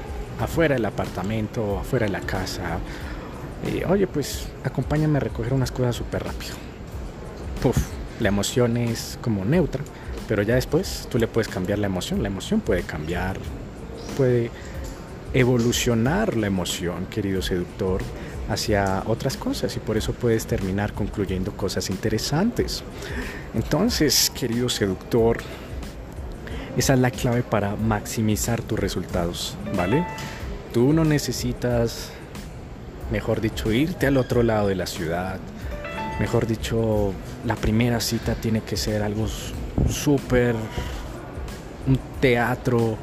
afuera 0.41 0.75
del 0.75 0.85
apartamento, 0.85 1.79
afuera 1.79 2.07
de 2.07 2.13
la 2.13 2.21
casa. 2.21 2.79
Oye, 3.89 4.07
pues 4.07 4.49
acompáñame 4.65 5.19
a 5.19 5.21
recoger 5.21 5.53
unas 5.53 5.71
cosas 5.71 5.97
súper 5.97 6.25
rápido. 6.25 6.55
Puf, 7.63 7.77
la 8.21 8.29
emoción 8.29 8.77
es 8.77 9.19
como 9.21 9.45
neutra, 9.45 9.83
pero 10.27 10.43
ya 10.43 10.55
después 10.55 11.09
tú 11.11 11.19
le 11.19 11.27
puedes 11.27 11.49
cambiar 11.49 11.79
la 11.79 11.87
emoción. 11.87 12.23
La 12.23 12.29
emoción 12.29 12.61
puede 12.61 12.83
cambiar, 12.83 13.37
puede 14.17 14.51
evolucionar 15.33 16.37
la 16.37 16.47
emoción, 16.47 17.07
querido 17.07 17.43
seductor 17.43 18.01
hacia 18.49 19.03
otras 19.07 19.37
cosas 19.37 19.77
y 19.77 19.81
por 19.81 19.97
eso 19.97 20.13
puedes 20.13 20.47
terminar 20.47 20.93
concluyendo 20.95 21.53
cosas 21.53 21.91
interesantes. 21.91 22.83
Entonces, 23.55 24.33
querido 24.35 24.69
seductor, 24.69 25.39
esa 26.77 26.95
es 26.95 27.01
la 27.01 27.11
clave 27.11 27.43
para 27.43 27.77
maximizar 27.77 28.63
tus 28.63 28.79
resultados, 28.79 29.57
¿vale? 29.77 30.07
Tú 30.73 30.93
no 30.93 31.05
necesitas, 31.05 32.11
mejor 33.11 33.41
dicho, 33.41 33.73
irte 33.73 34.07
al 34.07 34.17
otro 34.17 34.43
lado 34.43 34.69
de 34.69 34.75
la 34.75 34.87
ciudad. 34.87 35.39
Mejor 36.21 36.47
dicho, 36.47 37.13
la 37.45 37.55
primera 37.55 38.01
cita 38.01 38.35
tiene 38.35 38.63
que 38.63 38.77
ser 38.77 39.03
algo 39.03 39.27
súper, 39.89 40.57
un 41.87 41.99
teatro, 42.21 42.97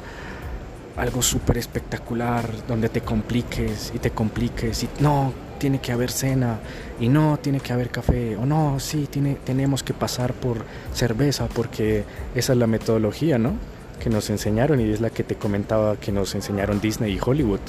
algo 0.96 1.22
súper 1.22 1.58
espectacular, 1.58 2.48
donde 2.66 2.88
te 2.88 3.00
compliques 3.00 3.92
y 3.94 3.98
te 3.98 4.10
compliques 4.10 4.82
y 4.82 4.88
no, 5.00 5.32
tiene 5.58 5.80
que 5.80 5.92
haber 5.92 6.10
cena 6.10 6.58
y 7.00 7.08
no, 7.08 7.38
tiene 7.38 7.60
que 7.60 7.72
haber 7.72 7.90
café 7.90 8.36
o 8.36 8.44
no, 8.44 8.78
sí, 8.78 9.08
tiene, 9.10 9.36
tenemos 9.44 9.82
que 9.82 9.94
pasar 9.94 10.34
por 10.34 10.64
cerveza 10.92 11.46
porque 11.46 12.04
esa 12.34 12.52
es 12.52 12.58
la 12.58 12.66
metodología, 12.66 13.38
¿no? 13.38 13.54
Que 14.00 14.10
nos 14.10 14.30
enseñaron 14.30 14.80
y 14.80 14.90
es 14.90 15.00
la 15.00 15.10
que 15.10 15.24
te 15.24 15.36
comentaba 15.36 15.96
que 15.96 16.12
nos 16.12 16.34
enseñaron 16.34 16.80
Disney 16.80 17.14
y 17.14 17.20
Hollywood. 17.24 17.60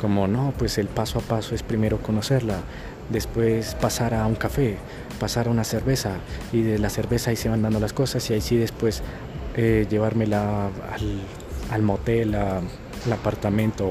Como 0.00 0.26
no, 0.26 0.52
pues 0.58 0.78
el 0.78 0.88
paso 0.88 1.18
a 1.18 1.22
paso 1.22 1.54
es 1.54 1.62
primero 1.62 1.98
conocerla, 1.98 2.60
después 3.10 3.74
pasar 3.76 4.14
a 4.14 4.26
un 4.26 4.34
café, 4.34 4.76
pasar 5.20 5.48
a 5.48 5.50
una 5.50 5.64
cerveza 5.64 6.16
y 6.52 6.62
de 6.62 6.78
la 6.78 6.90
cerveza 6.90 7.30
ahí 7.30 7.36
se 7.36 7.48
van 7.48 7.62
dando 7.62 7.78
las 7.78 7.92
cosas 7.92 8.28
y 8.30 8.34
ahí 8.34 8.40
sí 8.40 8.56
después 8.56 9.02
eh, 9.56 9.86
llevármela 9.88 10.70
al, 11.70 11.82
motel, 11.82 12.34
a, 12.34 12.58
al 12.58 13.12
apartamento 13.12 13.86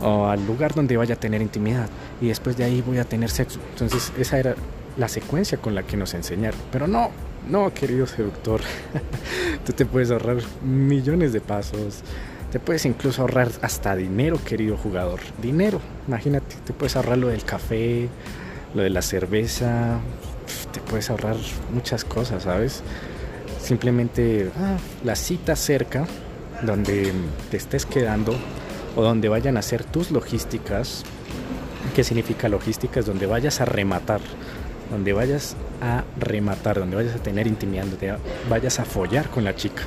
o, 0.00 0.26
al 0.26 0.46
lugar 0.46 0.74
donde 0.74 0.96
vaya 0.96 1.14
a 1.14 1.18
tener 1.18 1.42
intimidad 1.42 1.88
y 2.20 2.28
después 2.28 2.56
de 2.56 2.64
ahí 2.64 2.80
voy 2.82 2.98
a 2.98 3.04
tener 3.04 3.30
sexo. 3.30 3.60
Entonces 3.70 4.12
esa 4.18 4.38
era 4.38 4.54
la 4.96 5.08
secuencia 5.08 5.58
con 5.58 5.74
la 5.74 5.82
que 5.82 5.96
nos 5.96 6.14
enseñaron. 6.14 6.58
Pero 6.70 6.86
no, 6.86 7.10
no, 7.48 7.72
querido 7.74 8.06
seductor, 8.06 8.60
tú 9.66 9.72
te 9.72 9.86
puedes 9.86 10.10
ahorrar 10.10 10.38
millones 10.62 11.32
de 11.32 11.40
pasos. 11.40 12.02
Te 12.50 12.58
puedes 12.58 12.86
incluso 12.86 13.20
ahorrar 13.20 13.50
hasta 13.60 13.94
dinero, 13.94 14.40
querido 14.42 14.78
jugador. 14.78 15.20
Dinero. 15.42 15.80
Imagínate, 16.06 16.56
te 16.64 16.72
puedes 16.72 16.96
ahorrar 16.96 17.18
lo 17.18 17.28
del 17.28 17.44
café, 17.44 18.08
lo 18.74 18.82
de 18.82 18.88
la 18.88 19.02
cerveza. 19.02 20.00
Te 20.72 20.80
puedes 20.80 21.10
ahorrar 21.10 21.36
muchas 21.74 22.04
cosas, 22.04 22.44
¿sabes? 22.44 22.82
simplemente 23.68 24.50
ah, 24.56 24.78
la 25.04 25.14
cita 25.14 25.54
cerca 25.54 26.06
donde 26.62 27.12
te 27.50 27.56
estés 27.58 27.84
quedando 27.84 28.34
o 28.96 29.02
donde 29.02 29.28
vayan 29.28 29.56
a 29.56 29.60
hacer 29.60 29.84
tus 29.84 30.10
logísticas. 30.10 31.04
¿Qué 31.94 32.02
significa 32.02 32.48
logísticas? 32.48 33.06
Donde 33.06 33.26
vayas 33.26 33.60
a 33.60 33.66
rematar, 33.66 34.20
donde 34.90 35.12
vayas 35.12 35.56
a 35.80 36.04
rematar, 36.18 36.78
donde 36.78 36.96
vayas 36.96 37.14
a 37.14 37.22
tener 37.22 37.46
intimidad, 37.46 37.84
donde 37.84 38.16
vayas 38.48 38.80
a 38.80 38.84
follar 38.84 39.28
con 39.28 39.44
la 39.44 39.54
chica. 39.54 39.82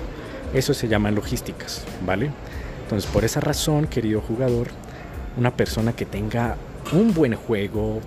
Eso 0.54 0.74
se 0.74 0.88
llama 0.88 1.12
logísticas, 1.12 1.84
¿vale? 2.06 2.30
Entonces, 2.84 3.10
por 3.10 3.24
esa 3.24 3.40
razón, 3.40 3.88
querido 3.88 4.22
jugador, 4.22 4.68
una 5.38 5.56
persona 5.56 5.94
que 5.94 6.06
tenga 6.06 6.58
un 6.92 7.14
buen 7.14 7.36
juego, 7.36 8.02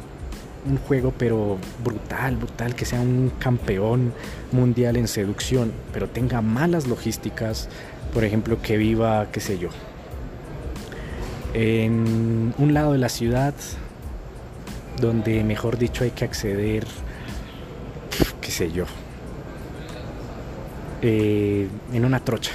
un 0.66 0.76
juego 0.76 1.12
pero 1.16 1.58
brutal, 1.82 2.36
brutal, 2.36 2.74
que 2.74 2.84
sea 2.84 3.00
un 3.00 3.32
campeón 3.38 4.12
mundial 4.52 4.96
en 4.96 5.08
seducción, 5.08 5.72
pero 5.92 6.08
tenga 6.08 6.42
malas 6.42 6.86
logísticas, 6.86 7.68
por 8.12 8.24
ejemplo, 8.24 8.60
que 8.60 8.76
viva, 8.76 9.28
qué 9.32 9.40
sé 9.40 9.58
yo, 9.58 9.70
en 11.54 12.54
un 12.58 12.74
lado 12.74 12.92
de 12.92 12.98
la 12.98 13.08
ciudad 13.08 13.54
donde, 15.00 15.42
mejor 15.44 15.78
dicho, 15.78 16.04
hay 16.04 16.10
que 16.10 16.24
acceder, 16.24 16.86
qué 18.40 18.50
sé 18.50 18.70
yo, 18.72 18.84
eh, 21.02 21.68
en 21.92 22.04
una 22.04 22.20
trocha. 22.20 22.52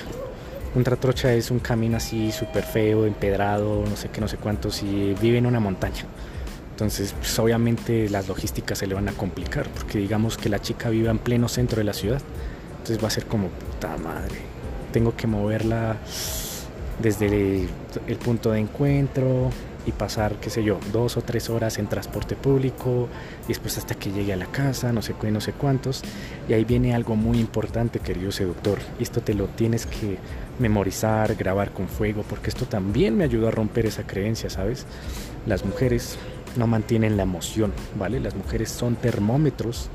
Una 0.76 0.96
trocha 0.96 1.34
es 1.34 1.50
un 1.50 1.60
camino 1.60 1.98
así 1.98 2.32
súper 2.32 2.64
feo, 2.64 3.06
empedrado, 3.06 3.84
no 3.88 3.96
sé 3.96 4.10
qué, 4.10 4.22
no 4.22 4.28
sé 4.28 4.38
cuántos, 4.38 4.84
y 4.84 5.16
vive 5.20 5.40
en 5.40 5.46
una 5.46 5.60
montaña. 5.60 6.06
Entonces, 6.72 7.14
pues, 7.18 7.38
obviamente 7.40 8.08
las 8.10 8.28
logísticas 8.28 8.78
se 8.78 8.88
le 8.88 8.96
van 8.96 9.10
a 9.10 9.12
complicar, 9.12 9.68
porque 9.70 9.98
digamos 9.98 10.38
que 10.38 10.48
la 10.48 10.60
chica 10.60 10.90
vive 10.90 11.10
en 11.10 11.18
pleno 11.18 11.50
centro 11.50 11.80
de 11.80 11.84
la 11.84 11.94
ciudad. 11.94 12.22
Entonces 12.72 13.04
va 13.04 13.08
a 13.08 13.12
ser 13.12 13.26
como, 13.26 13.50
puta 13.50 13.98
madre, 13.98 14.38
tengo 14.94 15.16
que 15.16 15.28
moverla 15.28 15.98
desde 17.02 17.68
el 18.08 18.18
punto 18.18 18.52
de 18.52 18.60
encuentro 18.60 19.52
pasar, 19.92 20.36
qué 20.36 20.50
sé 20.50 20.64
yo, 20.64 20.80
dos 20.92 21.18
o 21.18 21.22
tres 21.22 21.50
horas 21.50 21.78
en 21.80 21.88
transporte 21.88 22.36
público 22.36 23.08
y 23.46 23.50
después 23.50 23.78
hasta 23.78 23.96
que 23.96 24.12
llegue 24.12 24.34
a 24.34 24.38
la 24.38 24.46
casa, 24.46 24.92
no 24.92 25.02
sé 25.02 25.16
qué, 25.20 25.32
no 25.32 25.42
sé 25.42 25.54
cuántos. 25.54 26.02
Y 26.48 26.54
ahí 26.54 26.66
viene 26.66 26.94
algo 26.96 27.16
muy 27.16 27.40
importante, 27.40 28.00
querido 28.00 28.32
seductor. 28.32 28.80
Esto 29.00 29.22
te 29.22 29.34
lo 29.34 29.48
tienes 29.48 29.86
que 29.86 30.18
memorizar, 30.60 31.36
grabar 31.36 31.72
con 31.72 31.88
fuego, 31.88 32.24
porque 32.30 32.50
esto 32.50 32.66
también 32.66 33.16
me 33.16 33.24
ayuda 33.24 33.48
a 33.48 33.52
romper 33.52 33.86
esa 33.86 34.06
creencia, 34.06 34.50
¿sabes? 34.50 34.86
Las 35.46 35.66
mujeres 35.66 36.18
no 36.56 36.68
mantienen 36.68 37.18
la 37.18 37.24
emoción, 37.24 37.74
¿vale? 37.98 38.20
Las 38.20 38.36
mujeres 38.36 38.70
son 38.70 38.96
termómetros 38.96 39.90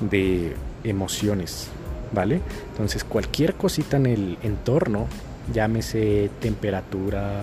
de 0.00 0.54
emociones, 0.84 1.68
¿vale? 2.12 2.40
Entonces 2.72 3.04
cualquier 3.04 3.54
cosita 3.54 3.96
en 3.96 4.06
el 4.06 4.38
entorno, 4.42 5.06
llámese 5.52 6.30
temperatura, 6.40 7.42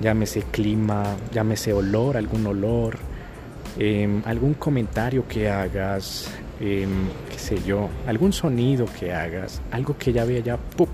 llámese 0.00 0.42
clima, 0.42 1.16
llámese 1.32 1.72
olor, 1.72 2.16
algún 2.16 2.46
olor, 2.46 2.98
em, 3.78 4.22
algún 4.24 4.54
comentario 4.54 5.26
que 5.26 5.50
hagas, 5.50 6.30
em, 6.60 7.08
qué 7.30 7.38
sé 7.38 7.62
yo, 7.64 7.88
algún 8.06 8.32
sonido 8.32 8.86
que 8.98 9.12
hagas, 9.12 9.60
algo 9.70 9.96
que 9.98 10.12
ya 10.12 10.24
vea 10.24 10.40
ya, 10.40 10.56
¡pup! 10.56 10.90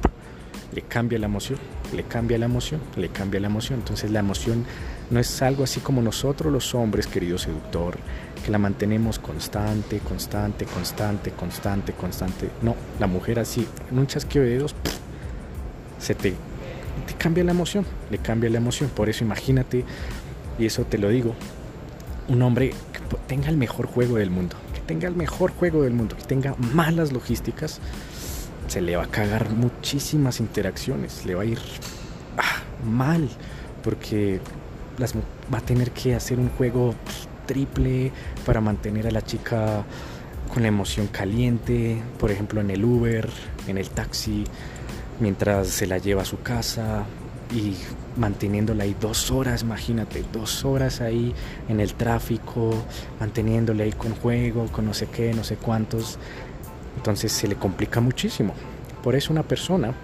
le 0.72 0.82
cambia 0.82 1.18
la 1.18 1.26
emoción, 1.26 1.58
le 1.94 2.04
cambia 2.04 2.38
la 2.38 2.46
emoción, 2.46 2.80
le 2.96 3.08
cambia 3.08 3.40
la 3.40 3.46
emoción. 3.46 3.80
Entonces 3.80 4.10
la 4.10 4.20
emoción 4.20 4.64
no 5.10 5.18
es 5.18 5.42
algo 5.42 5.64
así 5.64 5.80
como 5.80 6.02
nosotros 6.02 6.52
los 6.52 6.74
hombres, 6.74 7.06
querido 7.06 7.38
seductor, 7.38 7.96
que 8.44 8.50
la 8.50 8.58
mantenemos 8.58 9.18
constante, 9.18 9.98
constante, 10.00 10.66
constante, 10.66 11.30
constante, 11.32 11.92
constante. 11.92 12.50
No, 12.62 12.74
la 13.00 13.06
mujer 13.06 13.38
así, 13.38 13.66
en 13.90 13.98
un 13.98 14.06
chasqueo 14.06 14.42
de 14.42 14.50
dedos, 14.50 14.74
se 15.98 16.14
te, 16.14 16.34
te 17.06 17.14
cambia 17.14 17.44
la 17.44 17.52
emoción, 17.52 17.84
le 18.10 18.18
cambia 18.18 18.50
la 18.50 18.58
emoción. 18.58 18.90
Por 18.90 19.08
eso 19.08 19.24
imagínate, 19.24 19.84
y 20.58 20.66
eso 20.66 20.84
te 20.84 20.98
lo 20.98 21.08
digo, 21.08 21.34
un 22.28 22.42
hombre 22.42 22.70
que 22.92 23.16
tenga 23.26 23.48
el 23.48 23.56
mejor 23.56 23.86
juego 23.86 24.16
del 24.16 24.30
mundo, 24.30 24.56
que 24.74 24.80
tenga 24.80 25.08
el 25.08 25.14
mejor 25.14 25.52
juego 25.52 25.82
del 25.82 25.92
mundo, 25.92 26.16
que 26.16 26.24
tenga 26.24 26.54
malas 26.74 27.12
logísticas, 27.12 27.80
se 28.66 28.80
le 28.80 28.96
va 28.96 29.04
a 29.04 29.08
cagar 29.08 29.50
muchísimas 29.50 30.40
interacciones, 30.40 31.24
le 31.24 31.34
va 31.34 31.42
a 31.42 31.46
ir 31.46 31.58
ah, 32.36 32.62
mal, 32.84 33.28
porque 33.82 34.40
las, 34.98 35.14
va 35.14 35.58
a 35.58 35.62
tener 35.62 35.90
que 35.92 36.14
hacer 36.14 36.38
un 36.38 36.50
juego 36.50 36.94
triple 37.46 38.12
para 38.44 38.60
mantener 38.60 39.06
a 39.06 39.10
la 39.10 39.22
chica 39.22 39.84
con 40.52 40.62
la 40.62 40.68
emoción 40.68 41.06
caliente, 41.06 42.00
por 42.18 42.30
ejemplo 42.30 42.60
en 42.60 42.70
el 42.70 42.84
Uber, 42.84 43.28
en 43.66 43.78
el 43.78 43.88
taxi, 43.90 44.44
mientras 45.20 45.68
se 45.68 45.86
la 45.86 45.98
lleva 45.98 46.22
a 46.22 46.24
su 46.24 46.40
casa 46.42 47.04
y 47.54 47.74
manteniéndola 48.16 48.84
ahí 48.84 48.96
dos 49.00 49.30
horas, 49.30 49.62
imagínate, 49.62 50.24
dos 50.32 50.64
horas 50.64 51.00
ahí 51.00 51.34
en 51.68 51.80
el 51.80 51.94
tráfico, 51.94 52.74
manteniéndola 53.20 53.84
ahí 53.84 53.92
con 53.92 54.14
juego, 54.14 54.66
con 54.66 54.86
no 54.86 54.94
sé 54.94 55.06
qué, 55.06 55.32
no 55.34 55.44
sé 55.44 55.56
cuántos. 55.56 56.18
Entonces 56.96 57.32
se 57.32 57.48
le 57.48 57.54
complica 57.54 58.00
muchísimo. 58.00 58.54
Por 59.02 59.14
eso 59.14 59.32
una 59.32 59.42
persona 59.42 59.94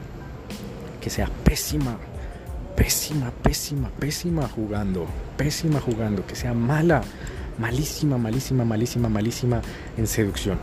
que 1.00 1.11
sea 1.11 1.28
pésima, 1.44 1.99
pésima, 2.76 3.30
pésima, 3.30 3.90
pésima 3.90 4.49
jugando, 4.49 5.06
pésima 5.37 5.80
jugando, 5.80 6.26
que 6.26 6.37
sea 6.37 6.54
mala, 6.54 7.02
malísima, 7.59 8.16
malísima, 8.18 8.64
malísima, 8.64 9.09
malísima 9.09 9.61
en 9.97 10.06
seducción, 10.06 10.59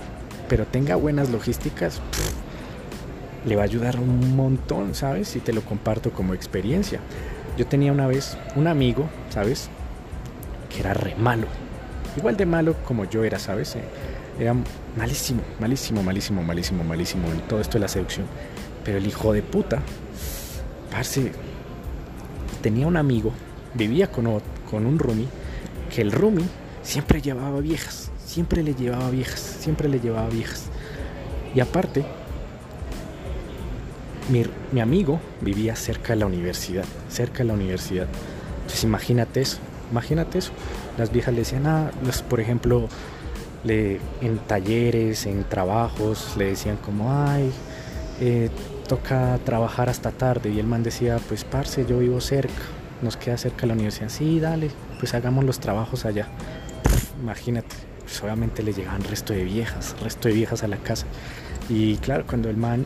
pero 0.50 0.66
tenga 0.66 0.96
buenas 0.96 1.30
logísticas, 1.30 2.02
le 3.46 3.56
va 3.56 3.64
a 3.64 3.66
ayudar 3.66 4.00
un 4.00 4.36
montón, 4.36 4.94
¿sabes? 4.96 5.36
Y 5.36 5.40
te 5.40 5.54
lo 5.54 5.62
comparto 5.62 6.12
como 6.12 6.34
experiencia. 6.34 7.00
Yo 7.58 7.66
tenía 7.68 7.92
una 7.92 8.08
vez 8.08 8.38
un 8.56 8.68
amigo, 8.68 9.10
¿sabes? 9.30 9.70
Que 10.70 10.82
era 10.82 10.94
re 10.94 11.16
malo. 11.16 11.48
Igual 12.18 12.38
de 12.38 12.46
malo 12.46 12.76
como 12.86 13.06
yo 13.06 13.24
era, 13.24 13.40
¿sabes? 13.40 13.76
Eh, 13.76 13.84
era 14.40 14.56
malísimo, 14.98 15.42
malísimo, 15.60 16.04
malísimo, 16.04 16.44
malísimo, 16.44 16.84
malísimo 16.84 17.28
en 17.32 17.42
todo 17.42 17.60
esto 17.60 17.74
de 17.74 17.80
la 17.80 17.88
seducción. 17.88 18.26
Pero 18.84 18.98
el 18.98 19.08
hijo 19.08 19.34
de 19.34 19.42
puta, 19.42 19.80
parce, 20.92 21.32
tenía 22.62 22.88
un 22.88 22.98
amigo, 22.98 23.32
vivía 23.74 24.12
con, 24.12 24.42
con 24.70 24.86
un 24.86 25.00
roomie, 25.00 25.28
que 25.94 26.02
el 26.02 26.12
roomie 26.12 26.46
siempre 26.84 27.22
llevaba 27.22 27.60
viejas, 27.60 28.12
siempre 28.26 28.64
le 28.64 28.74
llevaba 28.74 29.10
viejas, 29.10 29.40
siempre 29.40 29.90
le 29.90 30.00
llevaba 30.00 30.30
viejas. 30.30 30.66
Y 31.54 31.60
aparte, 31.60 32.06
mi, 34.32 34.46
mi, 34.72 34.82
amigo 34.82 35.20
vivía 35.42 35.76
cerca 35.76 36.14
de 36.14 36.20
la 36.20 36.26
universidad, 36.26 36.86
cerca 37.10 37.40
de 37.40 37.46
la 37.46 37.54
universidad. 37.54 38.08
Entonces 38.62 38.84
imagínate 38.84 39.42
eso, 39.42 39.58
imagínate 39.92 40.40
eso. 40.40 40.52
Las 40.98 41.12
viejas 41.12 41.34
le 41.34 41.42
decían, 41.42 41.68
ah, 41.68 41.92
por 42.30 42.40
ejemplo, 42.40 42.88
en 43.64 44.38
talleres, 44.48 45.26
en 45.26 45.44
trabajos, 45.44 46.36
le 46.38 46.46
decían 46.46 46.78
como, 46.78 47.12
ay, 47.14 47.52
eh, 48.20 48.50
toca 48.88 49.40
trabajar 49.46 49.90
hasta 49.90 50.12
tarde. 50.12 50.50
Y 50.50 50.60
el 50.60 50.68
man 50.68 50.84
decía, 50.84 51.20
pues 51.28 51.44
parce, 51.44 51.86
yo 51.86 52.00
vivo 52.00 52.22
cerca, 52.22 52.62
nos 53.02 53.18
queda 53.18 53.38
cerca 53.38 53.68
la 53.68 53.74
universidad. 53.74 54.10
Sí, 54.10 54.40
dale, 54.40 54.70
pues 55.00 55.14
hagamos 55.14 55.44
los 55.46 55.60
trabajos 55.60 56.06
allá. 56.06 56.28
imagínate, 57.22 57.76
pues 58.04 58.22
obviamente 58.24 58.64
le 58.64 58.74
llegaban 58.74 59.04
resto 59.04 59.34
de 59.34 59.44
viejas, 59.44 59.96
resto 60.02 60.28
de 60.28 60.34
viejas 60.34 60.64
a 60.64 60.68
la 60.68 60.78
casa. 60.78 61.06
Y 61.70 61.98
claro, 61.98 62.26
cuando 62.28 62.50
el 62.50 62.58
man 62.58 62.86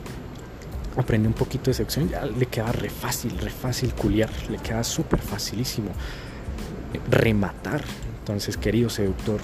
aprendió 0.97 1.29
un 1.29 1.35
poquito 1.35 1.69
de 1.69 1.73
sección, 1.73 2.09
ya 2.09 2.25
le 2.25 2.45
quedaba 2.45 2.71
re 2.71 2.89
fácil, 2.89 3.37
re 3.37 3.49
fácil 3.49 3.93
culiar, 3.93 4.29
le 4.49 4.57
quedaba 4.57 4.83
súper 4.83 5.19
facilísimo 5.19 5.89
rematar. 7.09 7.83
Entonces, 8.19 8.57
querido 8.57 8.89
seductor, 8.89 9.39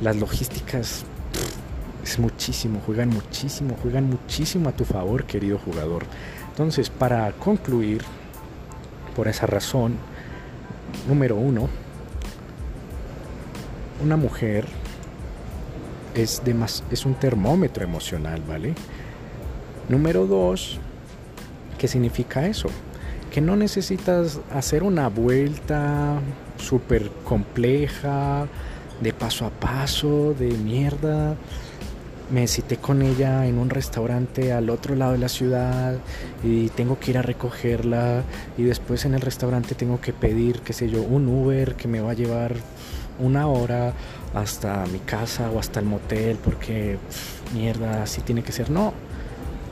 las 0.00 0.16
logísticas 0.16 1.04
es 2.02 2.18
muchísimo, 2.18 2.80
juegan 2.84 3.10
muchísimo, 3.10 3.76
juegan 3.82 4.08
muchísimo 4.08 4.68
a 4.68 4.72
tu 4.72 4.84
favor, 4.84 5.24
querido 5.24 5.58
jugador. 5.58 6.04
Entonces, 6.50 6.90
para 6.90 7.32
concluir, 7.32 8.02
por 9.14 9.28
esa 9.28 9.46
razón, 9.46 9.96
número 11.08 11.36
uno, 11.36 11.68
una 14.02 14.16
mujer 14.16 14.66
es, 16.14 16.44
de 16.44 16.54
más, 16.54 16.84
es 16.90 17.06
un 17.06 17.14
termómetro 17.14 17.84
emocional, 17.84 18.42
¿vale? 18.46 18.74
Número 19.88 20.26
dos, 20.26 20.78
¿qué 21.86 21.92
significa 21.92 22.44
eso? 22.48 22.68
Que 23.30 23.40
no 23.40 23.54
necesitas 23.54 24.40
hacer 24.52 24.82
una 24.82 25.08
vuelta 25.08 26.18
súper 26.58 27.12
compleja, 27.22 28.48
de 29.00 29.12
paso 29.12 29.46
a 29.46 29.50
paso, 29.50 30.34
de 30.36 30.48
mierda. 30.48 31.36
Me 32.28 32.48
cité 32.48 32.78
con 32.78 33.02
ella 33.02 33.46
en 33.46 33.58
un 33.58 33.70
restaurante 33.70 34.52
al 34.52 34.68
otro 34.68 34.96
lado 34.96 35.12
de 35.12 35.18
la 35.18 35.28
ciudad 35.28 35.94
y 36.42 36.70
tengo 36.70 36.98
que 36.98 37.12
ir 37.12 37.18
a 37.18 37.22
recogerla 37.22 38.24
y 38.58 38.64
después 38.64 39.04
en 39.04 39.14
el 39.14 39.20
restaurante 39.20 39.76
tengo 39.76 40.00
que 40.00 40.12
pedir, 40.12 40.62
qué 40.62 40.72
sé 40.72 40.90
yo, 40.90 41.04
un 41.04 41.28
Uber 41.28 41.76
que 41.76 41.86
me 41.86 42.00
va 42.00 42.10
a 42.10 42.14
llevar 42.14 42.56
una 43.20 43.46
hora 43.46 43.92
hasta 44.34 44.84
mi 44.86 44.98
casa 44.98 45.52
o 45.52 45.60
hasta 45.60 45.78
el 45.78 45.86
motel 45.86 46.36
porque 46.44 46.98
mierda, 47.54 48.02
así 48.02 48.22
tiene 48.22 48.42
que 48.42 48.50
ser. 48.50 48.70
No, 48.70 48.92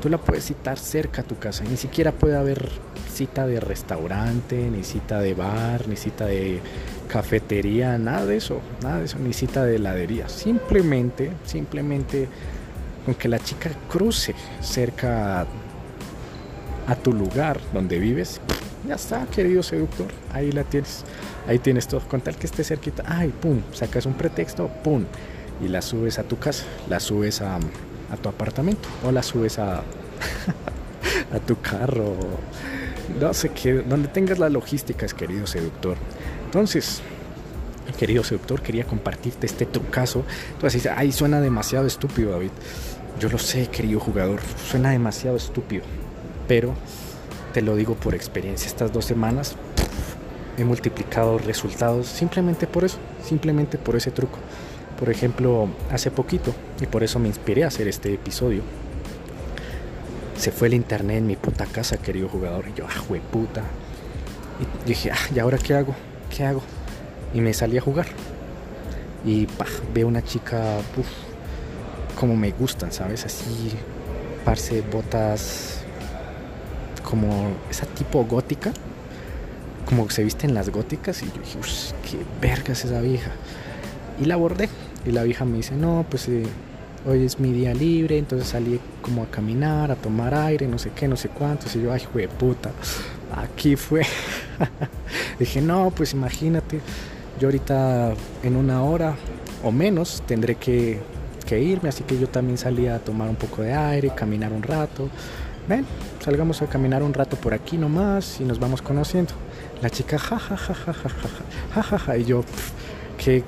tú 0.05 0.11
la 0.11 0.19
puedes 0.19 0.45
citar 0.45 0.79
cerca 0.79 1.23
a 1.23 1.25
tu 1.25 1.39
casa, 1.39 1.65
ni 1.65 1.79
siquiera 1.79 2.13
puede 2.13 2.37
haber 2.37 2.69
cita 3.11 3.47
de 3.47 3.59
restaurante, 3.59 4.69
ni 4.71 4.85
cita 4.85 5.19
de 5.19 5.33
bar, 5.33 5.89
ni 5.89 5.97
cita 5.97 6.27
de 6.27 6.61
cafetería, 7.09 7.97
nada 7.97 8.27
de 8.27 8.37
eso, 8.37 8.61
nada 8.83 8.99
de 8.99 9.07
eso, 9.07 9.19
ni 9.19 9.33
cita 9.33 9.65
de 9.65 9.77
heladería. 9.77 10.29
Simplemente, 10.29 11.31
simplemente 11.47 12.29
con 13.07 13.15
que 13.15 13.29
la 13.29 13.39
chica 13.39 13.71
cruce 13.89 14.35
cerca 14.61 15.47
a, 16.87 16.97
tu 16.97 17.15
lugar 17.15 17.59
donde 17.73 17.99
vives, 17.99 18.43
ya 18.87 18.97
está, 18.97 19.25
querido 19.25 19.63
seductor, 19.63 20.09
ahí 20.35 20.53
la 20.53 20.65
tienes, 20.65 21.07
ahí 21.49 21.59
tienes 21.59 21.89
todo, 21.89 22.03
con 22.03 22.21
tal 22.21 22.37
que 22.37 22.45
esté 22.45 22.63
cerquita, 22.63 23.05
ay, 23.07 23.33
pum, 23.41 23.63
sacas 23.73 24.05
un 24.05 24.13
pretexto, 24.13 24.69
pum, 24.69 25.07
y 25.65 25.69
la 25.69 25.81
subes 25.81 26.19
a 26.19 26.25
tu 26.25 26.39
casa, 26.39 26.65
la 26.91 27.01
subes 27.01 27.41
a, 27.41 27.59
a 28.15 28.17
tu 28.17 28.29
apartamento 28.29 28.89
o 29.05 29.13
la 29.13 29.23
subes 29.23 29.59
a, 29.59 29.79
a 29.79 31.39
tu 31.47 31.61
carro, 31.61 32.17
no 33.21 33.35
sé 33.35 33.51
qué, 33.51 33.75
donde 33.75 34.09
tengas 34.09 34.39
las 34.39 34.51
logísticas, 34.51 35.15
querido 35.15 35.47
seductor. 35.47 35.97
Entonces, 36.47 37.03
querido 37.99 38.25
seductor, 38.25 38.61
quería 38.63 38.85
compartirte 38.85 39.47
este 39.47 39.67
trucazo. 39.67 40.25
Entonces, 40.53 40.87
ay, 40.87 41.13
suena 41.13 41.41
demasiado 41.41 41.87
estúpido, 41.87 42.33
David. 42.33 42.51
Yo 43.21 43.29
lo 43.29 43.39
sé, 43.39 43.69
querido 43.69 44.01
jugador, 44.01 44.41
suena 44.69 44.91
demasiado 44.91 45.37
estúpido. 45.37 45.85
Pero 46.49 46.75
te 47.53 47.63
lo 47.63 47.77
digo 47.77 47.95
por 47.95 48.15
experiencia. 48.15 48.67
Estas 48.67 48.93
dos 48.93 49.05
semanas 49.05 49.57
he 50.59 50.65
multiplicado 50.65 51.39
resultados 51.39 52.07
simplemente 52.07 52.67
por 52.67 52.85
eso, 52.85 52.99
simplemente 53.23 53.79
por 53.79 53.97
ese 53.97 54.11
truco. 54.11 54.39
Por 54.99 55.11
ejemplo, 55.11 55.69
hace 55.91 56.11
poquito, 56.11 56.55
y 56.81 56.87
por 56.87 57.03
eso 57.03 57.19
me 57.19 57.29
inspiré 57.29 57.65
a 57.65 57.69
hacer 57.69 57.89
este 57.89 58.15
episodio, 58.15 58.63
se 60.37 60.51
fue 60.51 60.69
el 60.69 60.75
internet 60.75 61.19
en 61.19 61.27
mi 61.27 61.37
puta 61.37 61.67
casa, 61.67 61.97
querido 61.97 62.29
jugador. 62.29 62.67
Y 62.69 62.79
yo, 62.79 62.87
ah, 62.89 63.03
puta. 63.33 63.63
Y 64.61 64.89
dije, 64.89 65.11
ah, 65.11 65.19
¿y 65.35 65.39
ahora 65.39 65.59
qué 65.59 65.75
hago? 65.75 65.95
¿qué 66.35 66.45
hago? 66.45 66.63
Y 67.33 67.41
me 67.41 67.55
salí 67.55 67.79
a 67.79 67.81
jugar. 67.81 68.07
Y 69.25 69.47
veo 69.95 70.07
una 70.07 70.23
chica, 70.23 70.79
como 72.19 72.37
me 72.37 72.51
gustan, 72.53 72.93
¿sabes? 72.93 73.25
Así, 73.25 73.73
parce, 74.45 74.83
botas, 74.83 75.81
como 77.03 77.53
esa 77.71 77.87
tipo 77.87 78.25
gótica, 78.25 78.73
como 79.87 80.11
se 80.11 80.25
visten 80.25 80.55
las 80.55 80.71
góticas. 80.71 81.23
Y 81.23 81.27
yo 81.27 81.33
dije, 81.41 81.59
qué 82.11 82.19
verga 82.41 82.73
es 82.73 82.85
esa 82.85 83.01
vieja. 83.01 83.31
Y 84.21 84.27
la 84.27 84.35
abordé. 84.35 84.69
Y 85.07 85.13
la 85.13 85.23
vieja 85.23 85.45
me 85.45 85.59
dice, 85.59 85.75
no, 85.75 86.05
pues 86.09 86.29
eh, 86.29 86.45
hoy 87.07 87.25
es 87.25 87.39
mi 87.39 87.53
día 87.53 87.75
libre, 87.75 88.19
entonces 88.19 88.49
salí 88.49 88.81
como 89.03 89.23
a 89.23 89.27
caminar, 89.27 89.91
a 89.91 89.97
tomar 89.97 90.35
aire, 90.35 90.67
no 90.67 90.79
sé 90.79 90.91
qué, 90.95 91.09
no 91.09 91.17
sé 91.17 91.29
cuánto. 91.29 91.67
Y 91.75 91.83
yo, 91.83 91.93
ay, 91.93 92.03
de 92.15 92.29
puta, 92.29 92.71
aquí 93.35 93.77
fue. 93.77 94.03
Dije, 95.39 95.61
no, 95.61 95.93
pues 95.95 96.13
imagínate, 96.13 96.81
yo 97.41 97.49
ahorita 97.49 98.15
en 98.43 98.57
una 98.57 98.83
hora 98.83 99.15
o 99.63 99.73
menos 99.73 100.23
tendré 100.27 100.55
que 100.55 101.01
que 101.45 101.61
irme, 101.61 101.89
así 101.89 102.03
que 102.05 102.19
yo 102.19 102.29
también 102.29 102.59
salí 102.59 102.89
a 102.89 102.99
tomar 102.99 103.29
un 103.29 103.37
poco 103.37 103.63
de 103.63 103.73
aire, 103.73 104.11
caminar 104.15 104.53
un 104.53 104.63
rato. 104.63 105.09
Ven, 105.69 105.87
salgamos 106.23 106.61
a 106.63 106.67
caminar 106.67 107.03
un 107.03 107.15
rato 107.15 107.37
por 107.37 107.55
aquí 107.55 107.79
nomás 107.79 108.41
y 108.41 108.45
nos 108.45 108.59
vamos 108.59 108.83
conociendo. 108.83 109.33
La 109.83 109.91
chica, 109.91 110.19
ja, 110.19 110.39
ja, 110.39 110.57
ja, 110.57 110.75
ja, 110.75 110.93
ja, 110.93 111.09
ja, 111.75 111.83
ja, 111.83 111.99
ja, 111.99 112.17
Y 112.17 112.25
yo, 112.25 112.45
¿qué, 113.19 113.45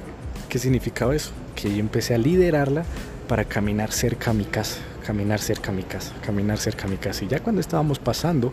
¿qué 0.48 0.58
significaba 0.58 1.14
eso? 1.14 1.32
Que 1.56 1.70
yo 1.70 1.80
empecé 1.80 2.14
a 2.14 2.18
liderarla 2.18 2.84
para 3.28 3.44
caminar 3.44 3.90
cerca 3.90 4.30
a 4.30 4.34
mi 4.34 4.44
casa, 4.44 4.78
caminar 5.04 5.40
cerca 5.40 5.72
a 5.72 5.74
mi 5.74 5.82
casa, 5.82 6.12
caminar 6.24 6.58
cerca 6.58 6.84
a 6.84 6.88
mi 6.88 6.96
casa. 6.96 7.24
Y 7.24 7.28
ya 7.28 7.40
cuando 7.40 7.60
estábamos 7.60 7.98
pasando 7.98 8.52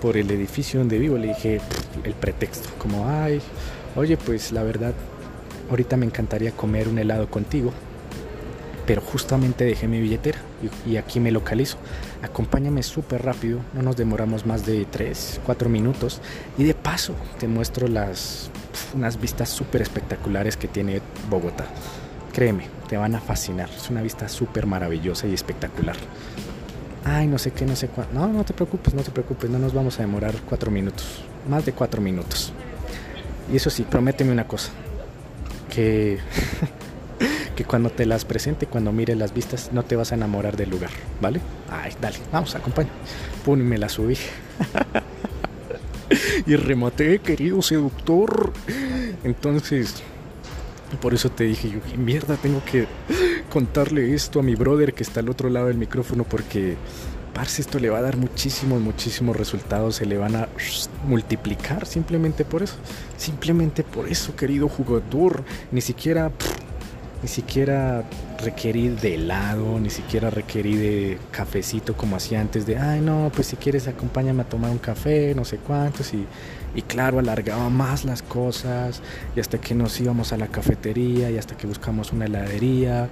por 0.00 0.16
el 0.16 0.30
edificio 0.30 0.78
donde 0.78 0.98
vivo, 0.98 1.18
le 1.18 1.28
dije 1.28 1.60
el 2.04 2.12
pretexto, 2.12 2.68
como, 2.78 3.08
ay, 3.08 3.40
oye, 3.96 4.16
pues 4.16 4.52
la 4.52 4.62
verdad, 4.62 4.94
ahorita 5.70 5.96
me 5.96 6.06
encantaría 6.06 6.52
comer 6.52 6.88
un 6.88 6.98
helado 6.98 7.28
contigo, 7.28 7.72
pero 8.86 9.00
justamente 9.00 9.64
dejé 9.64 9.88
mi 9.88 10.00
billetera 10.00 10.38
y, 10.86 10.96
aquí 10.96 11.18
me 11.18 11.32
localizo. 11.32 11.76
Acompáñame 12.22 12.82
súper 12.82 13.24
rápido, 13.24 13.60
no 13.74 13.82
nos 13.82 13.96
demoramos 13.96 14.46
más 14.46 14.64
de 14.64 14.84
3, 14.84 15.40
4 15.44 15.68
minutos 15.68 16.20
y 16.56 16.64
de 16.64 16.74
paso 16.74 17.14
te 17.38 17.48
muestro 17.48 17.88
las 17.88 18.50
unas 18.94 19.20
vistas 19.20 19.48
súper 19.48 19.82
espectaculares 19.82 20.56
que 20.56 20.68
tiene 20.68 21.00
Bogotá. 21.28 21.66
Créeme, 22.36 22.64
te 22.86 22.98
van 22.98 23.14
a 23.14 23.20
fascinar, 23.22 23.70
es 23.74 23.88
una 23.88 24.02
vista 24.02 24.28
súper 24.28 24.66
maravillosa 24.66 25.26
y 25.26 25.32
espectacular. 25.32 25.96
Ay, 27.02 27.26
no 27.28 27.38
sé 27.38 27.52
qué, 27.52 27.64
no 27.64 27.74
sé 27.74 27.88
cuándo. 27.88 28.12
No, 28.12 28.28
no 28.28 28.44
te 28.44 28.52
preocupes, 28.52 28.92
no 28.92 29.02
te 29.02 29.10
preocupes, 29.10 29.48
no 29.48 29.58
nos 29.58 29.72
vamos 29.72 29.98
a 29.98 30.02
demorar 30.02 30.34
4 30.46 30.70
minutos, 30.70 31.22
más 31.48 31.64
de 31.64 31.72
4 31.72 32.02
minutos. 32.02 32.52
Y 33.50 33.56
eso 33.56 33.70
sí, 33.70 33.84
prométeme 33.84 34.32
una 34.32 34.46
cosa, 34.46 34.70
que 35.74 36.18
que 37.56 37.64
cuando 37.64 37.88
te 37.88 38.04
las 38.04 38.26
presente, 38.26 38.66
cuando 38.66 38.92
mire 38.92 39.16
las 39.16 39.32
vistas, 39.32 39.70
no 39.72 39.82
te 39.82 39.96
vas 39.96 40.12
a 40.12 40.16
enamorar 40.16 40.58
del 40.58 40.68
lugar, 40.68 40.90
¿vale? 41.22 41.40
Ay, 41.70 41.94
dale, 42.02 42.18
vamos, 42.30 42.54
acompaña. 42.54 42.90
Pum, 43.46 43.60
me 43.60 43.78
la 43.78 43.88
subí. 43.88 44.18
y 46.46 46.54
rematé, 46.54 47.18
querido 47.20 47.62
seductor. 47.62 48.52
Entonces, 49.24 50.02
por 50.96 51.14
eso 51.14 51.30
te 51.30 51.44
dije, 51.44 51.70
yo, 51.70 51.78
mierda, 51.96 52.36
tengo 52.36 52.62
que 52.64 52.86
contarle 53.50 54.14
esto 54.14 54.40
a 54.40 54.42
mi 54.42 54.54
brother 54.54 54.94
que 54.94 55.02
está 55.02 55.20
al 55.20 55.28
otro 55.28 55.48
lado 55.48 55.66
del 55.66 55.76
micrófono 55.76 56.24
porque, 56.24 56.76
parce, 57.32 57.62
esto 57.62 57.78
le 57.78 57.90
va 57.90 57.98
a 57.98 58.02
dar 58.02 58.16
muchísimos, 58.16 58.80
muchísimos 58.80 59.36
resultados, 59.36 59.96
se 59.96 60.06
le 60.06 60.18
van 60.18 60.36
a 60.36 60.48
multiplicar 61.06 61.86
simplemente 61.86 62.44
por 62.44 62.62
eso. 62.62 62.76
Simplemente 63.16 63.82
por 63.82 64.08
eso, 64.08 64.36
querido 64.36 64.68
jugador. 64.68 65.44
Ni 65.70 65.80
siquiera 65.80 66.32
ni 67.22 67.28
siquiera 67.28 68.04
requerí 68.42 68.88
de 68.88 69.14
helado, 69.14 69.80
ni 69.80 69.90
siquiera 69.90 70.30
requerí 70.30 70.76
de 70.76 71.18
cafecito 71.30 71.96
como 71.96 72.16
hacía 72.16 72.40
antes 72.40 72.66
de, 72.66 72.78
ay 72.78 73.00
no, 73.00 73.30
pues 73.34 73.48
si 73.48 73.56
quieres 73.56 73.88
acompáñame 73.88 74.42
a 74.42 74.48
tomar 74.48 74.70
un 74.70 74.78
café, 74.78 75.34
no 75.34 75.44
sé 75.44 75.56
cuántos, 75.56 76.12
y, 76.12 76.26
y 76.74 76.82
claro, 76.82 77.18
alargaba 77.18 77.70
más 77.70 78.04
las 78.04 78.22
cosas, 78.22 79.00
y 79.34 79.40
hasta 79.40 79.58
que 79.58 79.74
nos 79.74 79.98
íbamos 80.00 80.32
a 80.32 80.36
la 80.36 80.48
cafetería, 80.48 81.30
y 81.30 81.38
hasta 81.38 81.56
que 81.56 81.66
buscamos 81.66 82.12
una 82.12 82.26
heladería, 82.26 83.08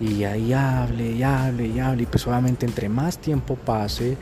y 0.00 0.24
ahí 0.24 0.52
hable, 0.52 1.12
y 1.12 1.22
hable, 1.22 1.66
y 1.68 1.78
hable, 1.78 2.02
y 2.02 2.06
pues 2.06 2.26
obviamente 2.26 2.66
entre 2.66 2.88
más 2.88 3.18
tiempo 3.18 3.54
pase, 3.54 4.16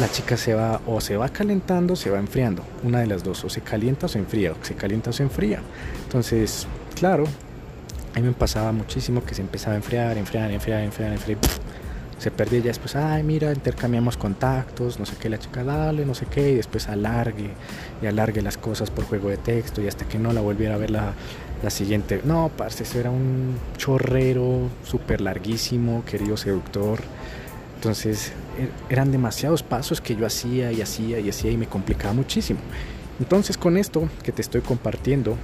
la 0.00 0.10
chica 0.10 0.36
se 0.36 0.54
va 0.54 0.80
o 0.86 1.00
se 1.00 1.16
va 1.16 1.28
calentando 1.28 1.94
se 1.94 2.10
va 2.10 2.18
enfriando, 2.18 2.62
una 2.82 3.00
de 3.00 3.06
las 3.06 3.22
dos, 3.22 3.44
o 3.44 3.50
se 3.50 3.60
calienta 3.60 4.06
o 4.06 4.08
se 4.08 4.18
enfría, 4.18 4.52
o 4.52 4.64
se 4.64 4.74
calienta 4.74 5.10
o 5.10 5.12
se 5.12 5.24
enfría. 5.24 5.60
Entonces, 6.04 6.66
claro, 6.94 7.24
a 8.14 8.20
mí 8.20 8.26
me 8.26 8.32
pasaba 8.32 8.72
muchísimo 8.72 9.24
que 9.24 9.34
se 9.34 9.42
empezaba 9.42 9.74
a 9.74 9.76
enfriar, 9.76 10.16
enfriar, 10.18 10.50
enfriar, 10.50 10.82
enfriar, 10.82 11.12
enfriar. 11.12 11.38
Se 12.18 12.30
perdía 12.30 12.58
ya 12.58 12.66
después, 12.66 12.96
ay, 12.96 13.22
mira, 13.22 13.50
intercambiamos 13.50 14.18
contactos, 14.18 14.98
no 14.98 15.06
sé 15.06 15.16
qué, 15.18 15.30
la 15.30 15.38
chica 15.38 15.64
dale, 15.64 16.04
no 16.04 16.14
sé 16.14 16.26
qué, 16.26 16.50
y 16.50 16.54
después 16.56 16.88
alargue 16.88 17.50
y 18.02 18.06
alargue 18.06 18.42
las 18.42 18.58
cosas 18.58 18.90
por 18.90 19.04
juego 19.06 19.30
de 19.30 19.38
texto 19.38 19.80
y 19.80 19.88
hasta 19.88 20.06
que 20.06 20.18
no 20.18 20.32
la 20.34 20.42
volviera 20.42 20.74
a 20.74 20.78
ver 20.78 20.90
la, 20.90 21.14
la 21.62 21.70
siguiente. 21.70 22.20
No, 22.24 22.50
parce, 22.54 22.82
eso 22.82 22.98
era 22.98 23.10
un 23.10 23.56
chorrero 23.78 24.68
súper 24.84 25.22
larguísimo, 25.22 26.04
querido 26.04 26.36
seductor. 26.36 27.00
Entonces 27.76 28.32
er, 28.58 28.70
eran 28.90 29.12
demasiados 29.12 29.62
pasos 29.62 30.02
que 30.02 30.14
yo 30.14 30.26
hacía 30.26 30.72
y 30.72 30.82
hacía 30.82 31.20
y 31.20 31.30
hacía 31.30 31.50
y 31.50 31.56
me 31.56 31.66
complicaba 31.66 32.12
muchísimo. 32.12 32.60
Entonces 33.18 33.56
con 33.56 33.78
esto 33.78 34.08
que 34.22 34.32
te 34.32 34.42
estoy 34.42 34.60
compartiendo, 34.60 35.36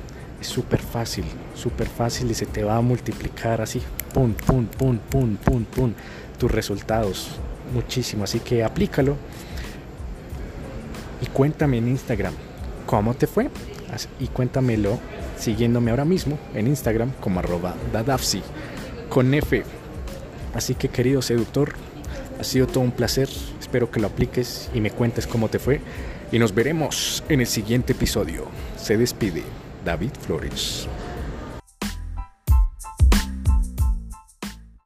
súper 0.47 0.81
fácil, 0.81 1.25
súper 1.55 1.89
fácil 1.89 2.31
y 2.31 2.35
se 2.35 2.47
te 2.47 2.65
va 2.65 2.77
a 2.77 2.81
multiplicar 2.81 3.61
así, 3.61 3.83
pum, 4.13 4.33
pum, 4.33 4.67
pum, 4.67 4.99
pum, 4.99 5.37
pum, 5.37 5.65
pum, 5.65 5.93
tus 6.39 6.51
resultados 6.51 7.29
muchísimo. 7.73 8.25
Así 8.25 8.41
que 8.41 8.65
aplícalo 8.65 9.17
y 11.21 11.27
cuéntame 11.27 11.79
en 11.79 11.89
Instagram 11.89 12.35
cómo 12.87 13.15
te 13.15 13.27
fue 13.27 13.51
y 14.21 14.29
cuéntamelo 14.29 14.99
siguiéndome 15.39 15.91
ahora 15.91 16.05
mismo 16.05 16.39
en 16.55 16.67
Instagram 16.67 17.13
como 17.21 17.41
arroba 17.41 17.75
dadafsi 17.93 18.43
con 19.09 19.33
F. 19.35 19.63
Así 20.55 20.75
que 20.75 20.89
querido 20.89 21.23
seductor, 21.23 21.75
ha 22.41 22.45
sido 22.45 22.67
todo 22.67 22.81
un 22.81 22.93
placer. 22.93 23.29
Espero 23.61 23.91
que 23.91 24.01
lo 24.01 24.07
apliques 24.07 24.71
y 24.75 24.81
me 24.81 24.91
cuentes 24.91 25.27
cómo 25.27 25.49
te 25.49 25.59
fue. 25.59 25.81
Y 26.33 26.39
nos 26.39 26.55
veremos 26.55 27.23
en 27.29 27.41
el 27.41 27.47
siguiente 27.47 27.93
episodio. 27.93 28.47
Se 28.77 28.97
despide. 28.97 29.43
David 29.87 30.17
Flores. 30.17 30.89